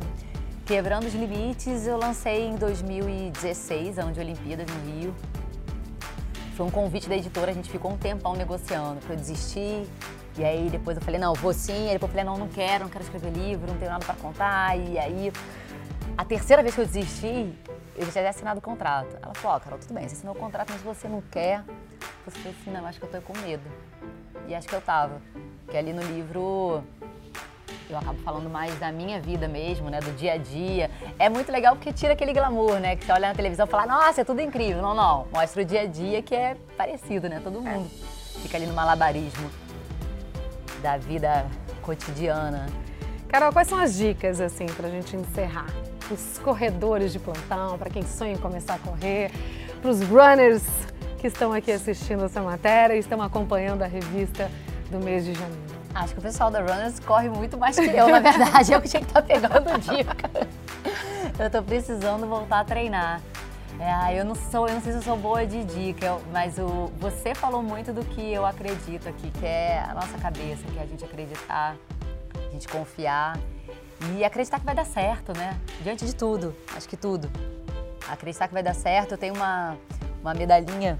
Quebrando 0.65 1.05
os 1.05 1.13
Limites 1.13 1.85
eu 1.85 1.97
lancei 1.97 2.47
em 2.47 2.55
2016, 2.55 3.99
ano 3.99 4.11
de 4.11 4.19
Olimpíadas 4.19 4.65
no 4.65 4.91
Rio. 4.91 5.15
Foi 6.57 6.65
um 6.65 6.71
convite 6.71 7.07
da 7.07 7.15
editora, 7.15 7.51
a 7.51 7.53
gente 7.53 7.69
ficou 7.69 7.91
um 7.91 7.97
tempão 7.97 8.33
negociando, 8.33 8.95
porque 9.01 9.13
eu 9.13 9.17
desisti, 9.17 9.87
e 10.37 10.43
aí 10.43 10.69
depois 10.69 10.97
eu 10.97 11.03
falei, 11.03 11.19
não, 11.19 11.33
vou 11.33 11.53
sim. 11.53 11.87
Aí 11.87 11.93
depois 11.93 12.13
eu 12.13 12.19
falei, 12.19 12.23
não, 12.25 12.37
não 12.37 12.47
quero, 12.47 12.83
não 12.83 12.89
quero 12.89 13.03
escrever 13.03 13.31
livro, 13.31 13.71
não 13.71 13.77
tenho 13.77 13.91
nada 13.91 14.05
para 14.05 14.15
contar. 14.15 14.77
E 14.77 14.97
aí, 14.99 15.31
a 16.17 16.25
terceira 16.25 16.61
vez 16.61 16.75
que 16.75 16.81
eu 16.81 16.85
desisti, 16.85 17.53
eu 17.95 18.05
já 18.05 18.11
tinha 18.11 18.29
assinado 18.29 18.59
o 18.59 18.61
contrato. 18.61 19.17
Ela 19.21 19.33
falou, 19.33 19.55
ó, 19.55 19.57
oh, 19.57 19.59
Carol, 19.61 19.79
tudo 19.79 19.93
bem, 19.93 20.07
você 20.07 20.15
assinou 20.15 20.35
o 20.35 20.37
contrato, 20.37 20.71
mas 20.71 20.81
você 20.81 21.07
não 21.07 21.21
quer, 21.21 21.63
você 22.25 22.37
falou 22.39 22.55
assim, 22.59 22.71
não, 22.71 22.85
acho 22.85 22.99
que 22.99 23.05
eu 23.05 23.09
tô 23.09 23.21
com 23.21 23.37
medo. 23.39 23.63
E 24.47 24.53
acho 24.53 24.67
que 24.67 24.75
eu 24.75 24.81
tava. 24.81 25.21
Porque 25.63 25.77
ali 25.77 25.93
no 25.93 26.03
livro 26.03 26.83
eu 27.89 27.97
acabo 27.97 28.19
falando 28.21 28.49
mais 28.49 28.77
da 28.77 28.91
minha 28.91 29.21
vida 29.21 29.47
mesmo, 29.47 29.89
né? 29.89 29.99
Do 29.99 30.11
dia 30.11 30.33
a 30.33 30.37
dia. 30.37 30.91
É 31.17 31.29
muito 31.29 31.51
legal 31.51 31.75
porque 31.75 31.93
tira 31.93 32.13
aquele 32.13 32.33
glamour, 32.33 32.79
né? 32.79 32.95
Que 32.95 33.05
você 33.05 33.11
olha 33.11 33.29
na 33.29 33.35
televisão 33.35 33.65
e 33.65 33.69
fala, 33.69 33.85
nossa, 33.85 34.21
é 34.21 34.23
tudo 34.23 34.41
incrível. 34.41 34.81
Não, 34.81 34.93
não. 34.93 35.27
Mostra 35.31 35.61
o 35.61 35.65
dia 35.65 35.81
a 35.81 35.85
dia 35.85 36.21
que 36.21 36.35
é 36.35 36.57
parecido, 36.77 37.29
né? 37.29 37.39
Todo 37.43 37.61
mundo 37.61 37.89
fica 38.41 38.57
ali 38.57 38.65
no 38.65 38.73
malabarismo 38.73 39.49
da 40.85 40.97
vida 40.97 41.47
cotidiana. 41.81 42.67
Carol, 43.27 43.51
quais 43.51 43.67
são 43.67 43.79
as 43.79 43.95
dicas, 43.95 44.39
assim, 44.39 44.67
para 44.67 44.87
a 44.87 44.91
gente 44.91 45.15
encerrar? 45.15 45.65
Para 45.99 46.13
os 46.13 46.37
corredores 46.37 47.11
de 47.11 47.17
plantão, 47.17 47.75
para 47.75 47.89
quem 47.89 48.03
sonha 48.03 48.33
em 48.33 48.37
começar 48.37 48.75
a 48.75 48.77
correr, 48.77 49.31
para 49.81 49.89
os 49.89 50.03
runners 50.03 50.63
que 51.17 51.25
estão 51.25 51.51
aqui 51.51 51.71
assistindo 51.71 52.23
essa 52.23 52.39
matéria 52.39 52.95
e 52.95 52.99
estão 52.99 53.19
acompanhando 53.19 53.81
a 53.81 53.87
revista 53.87 54.51
do 54.91 55.03
mês 55.03 55.25
de 55.25 55.33
janeiro. 55.33 55.75
Acho 55.95 56.13
que 56.13 56.19
o 56.19 56.21
pessoal 56.21 56.51
da 56.51 56.59
Runners 56.59 56.99
corre 56.99 57.29
muito 57.29 57.57
mais 57.57 57.75
que 57.75 57.87
eu, 57.87 58.07
na 58.07 58.19
verdade. 58.19 58.69
eu 58.73 58.79
que 58.79 58.89
tinha 58.89 59.01
que 59.01 59.07
estar 59.07 59.21
tá 59.21 59.27
pegando 59.27 59.79
dica. 59.79 60.47
Eu 61.39 61.47
estou 61.47 61.63
precisando 61.63 62.27
voltar 62.27 62.59
a 62.59 62.63
treinar. 62.63 63.21
É, 63.79 64.17
eu 64.17 64.23
não 64.23 64.35
sou, 64.35 64.67
eu 64.67 64.75
não 64.75 64.81
sei 64.81 64.93
se 64.93 64.99
eu 64.99 65.03
sou 65.03 65.17
boa 65.17 65.45
de 65.45 65.63
dica, 65.65 66.17
mas 66.31 66.57
o, 66.57 66.87
você 66.97 67.35
falou 67.35 67.61
muito 67.61 67.91
do 67.91 68.05
que 68.05 68.33
eu 68.33 68.45
acredito 68.45 69.09
aqui, 69.09 69.29
que 69.31 69.45
é 69.45 69.79
a 69.79 69.93
nossa 69.93 70.17
cabeça, 70.17 70.63
que 70.71 70.79
é 70.79 70.81
a 70.81 70.85
gente 70.85 71.03
acreditar, 71.03 71.75
a 72.35 72.51
gente 72.51 72.67
confiar 72.69 73.37
e 74.15 74.23
acreditar 74.23 74.59
que 74.59 74.65
vai 74.65 74.75
dar 74.75 74.85
certo, 74.85 75.37
né? 75.37 75.59
Diante 75.81 76.05
de 76.05 76.15
tudo, 76.15 76.55
acho 76.75 76.87
que 76.87 76.95
tudo. 76.95 77.29
Acreditar 78.07 78.47
que 78.47 78.53
vai 78.53 78.63
dar 78.63 78.75
certo. 78.75 79.13
Eu 79.13 79.17
tenho 79.17 79.35
uma, 79.35 79.77
uma 80.21 80.33
medalhinha 80.33 80.97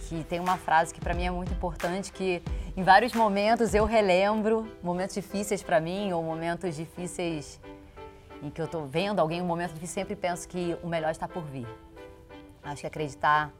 que 0.00 0.22
tem 0.24 0.40
uma 0.40 0.58
frase 0.58 0.92
que 0.92 1.00
para 1.00 1.14
mim 1.14 1.24
é 1.24 1.30
muito 1.30 1.52
importante, 1.52 2.12
que 2.12 2.42
em 2.76 2.82
vários 2.82 3.14
momentos 3.14 3.72
eu 3.74 3.86
relembro 3.86 4.68
momentos 4.82 5.14
difíceis 5.14 5.62
para 5.62 5.80
mim 5.80 6.12
ou 6.12 6.22
momentos 6.22 6.76
difíceis 6.76 7.58
em 8.42 8.50
que 8.50 8.60
eu 8.60 8.66
estou 8.66 8.86
vendo 8.86 9.20
alguém 9.20 9.40
um 9.40 9.46
momento 9.46 9.72
difícil, 9.72 9.94
sempre 9.94 10.16
penso 10.16 10.48
que 10.48 10.76
o 10.82 10.88
melhor 10.88 11.10
está 11.10 11.26
por 11.28 11.44
vir. 11.44 11.66
Acho 12.62 12.82
que 12.82 12.86
acreditar 12.86 13.50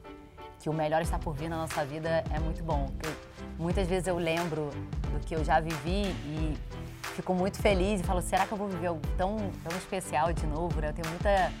que 0.59 0.69
o 0.69 0.73
melhor 0.73 1.01
está 1.01 1.17
por 1.17 1.33
vir 1.33 1.49
na 1.49 1.57
nossa 1.57 1.83
vida 1.83 2.23
é 2.31 2.39
muito 2.39 2.63
bom. 2.63 2.87
Eu, 3.03 3.11
muitas 3.57 3.87
vezes 3.87 4.07
eu 4.07 4.17
lembro 4.17 4.69
do 5.11 5.19
que 5.25 5.35
eu 5.35 5.43
já 5.43 5.59
vivi 5.59 6.05
e 6.25 6.57
fico 7.15 7.33
muito 7.33 7.59
feliz 7.59 7.99
e 7.99 8.03
falo, 8.03 8.21
será 8.21 8.45
que 8.45 8.51
eu 8.51 8.57
vou 8.57 8.67
viver 8.67 8.87
algo 8.87 9.01
tão, 9.17 9.37
tão 9.63 9.77
especial 9.77 10.31
de 10.31 10.45
novo? 10.45 10.79
Né? 10.79 10.89
Eu 10.89 10.93
tenho 10.93 11.07
muita, 11.09 11.51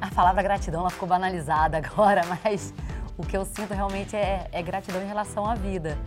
A 0.00 0.10
palavra 0.14 0.42
gratidão 0.42 0.80
ela 0.80 0.90
ficou 0.90 1.08
banalizada 1.08 1.78
agora, 1.84 2.22
mas 2.26 2.72
o 3.16 3.24
que 3.24 3.36
eu 3.36 3.44
sinto 3.44 3.72
realmente 3.72 4.14
é, 4.14 4.46
é 4.52 4.62
gratidão 4.62 5.02
em 5.02 5.06
relação 5.06 5.48
à 5.48 5.54
vida. 5.54 5.98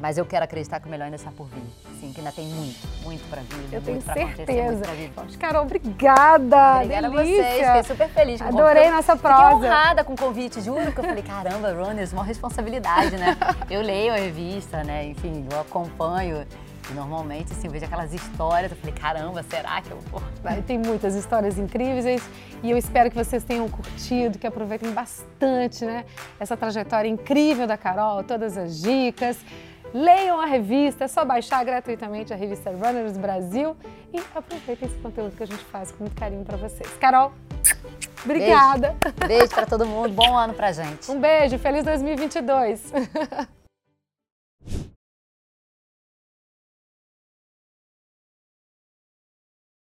Mas 0.00 0.16
eu 0.16 0.24
quero 0.24 0.44
acreditar 0.44 0.78
que 0.80 0.86
o 0.86 0.90
melhor 0.90 1.06
ainda 1.06 1.16
está 1.16 1.30
por 1.30 1.46
vir. 1.48 1.62
Sim, 2.00 2.12
que 2.12 2.20
ainda 2.20 2.30
tem 2.30 2.46
muito, 2.46 2.78
muito 3.02 3.28
para 3.28 3.42
vir. 3.42 3.72
Eu 3.72 3.82
tenho 3.82 4.00
certeza. 4.00 4.82
Carol, 5.38 5.62
obrigada. 5.64 6.76
Obrigada 6.76 7.10
Delícia. 7.10 7.42
a 7.42 7.48
vocês. 7.48 7.66
Fiquei 7.66 7.82
super 7.82 8.08
feliz. 8.10 8.40
Com 8.40 8.48
Adorei 8.48 8.90
nossa 8.90 9.16
prosa. 9.16 9.54
Fiquei 9.54 9.68
honrada 9.68 10.04
com 10.04 10.12
o 10.12 10.16
convite, 10.16 10.60
juro 10.60 10.92
que 10.92 11.00
eu 11.00 11.04
falei, 11.04 11.22
caramba, 11.22 11.72
Runners, 11.72 12.12
uma 12.12 12.24
responsabilidade, 12.24 13.16
né? 13.16 13.36
Eu 13.68 13.82
leio 13.82 14.12
a 14.12 14.16
revista, 14.16 14.84
né? 14.84 15.06
Enfim, 15.06 15.46
eu 15.50 15.60
acompanho. 15.60 16.46
E 16.90 16.94
normalmente, 16.94 17.52
assim, 17.52 17.66
eu 17.66 17.70
vejo 17.70 17.84
aquelas 17.84 18.14
histórias, 18.14 18.70
eu 18.72 18.78
falei, 18.78 18.94
caramba, 18.94 19.42
será 19.42 19.80
que 19.82 19.90
eu 19.90 19.98
vou? 20.10 20.22
Tem 20.66 20.78
muitas 20.78 21.14
histórias 21.14 21.58
incríveis 21.58 22.26
e 22.62 22.70
eu 22.70 22.78
espero 22.78 23.10
que 23.10 23.16
vocês 23.16 23.44
tenham 23.44 23.68
curtido, 23.68 24.38
que 24.38 24.46
aproveitem 24.46 24.90
bastante, 24.92 25.84
né? 25.84 26.06
Essa 26.40 26.56
trajetória 26.56 27.08
incrível 27.08 27.66
da 27.66 27.76
Carol, 27.76 28.24
todas 28.24 28.56
as 28.56 28.80
dicas. 28.80 29.36
Leiam 29.94 30.40
a 30.40 30.46
revista, 30.46 31.04
é 31.04 31.08
só 31.08 31.24
baixar 31.24 31.64
gratuitamente 31.64 32.32
a 32.32 32.36
revista 32.36 32.70
Runners 32.70 33.16
Brasil 33.16 33.76
e 34.12 34.18
aproveitem 34.34 34.88
esse 34.88 34.98
conteúdo 34.98 35.36
que 35.36 35.42
a 35.42 35.46
gente 35.46 35.64
faz 35.64 35.90
com 35.90 36.04
muito 36.04 36.16
carinho 36.18 36.44
para 36.44 36.56
vocês. 36.56 36.92
Carol, 36.98 37.32
obrigada. 38.24 38.94
Beijo, 39.00 39.28
beijo 39.28 39.54
para 39.54 39.66
todo 39.66 39.86
mundo, 39.86 40.10
bom 40.10 40.36
ano 40.36 40.54
pra 40.54 40.72
gente. 40.72 41.10
Um 41.10 41.20
beijo, 41.20 41.58
feliz 41.58 41.84
2022. 41.84 42.92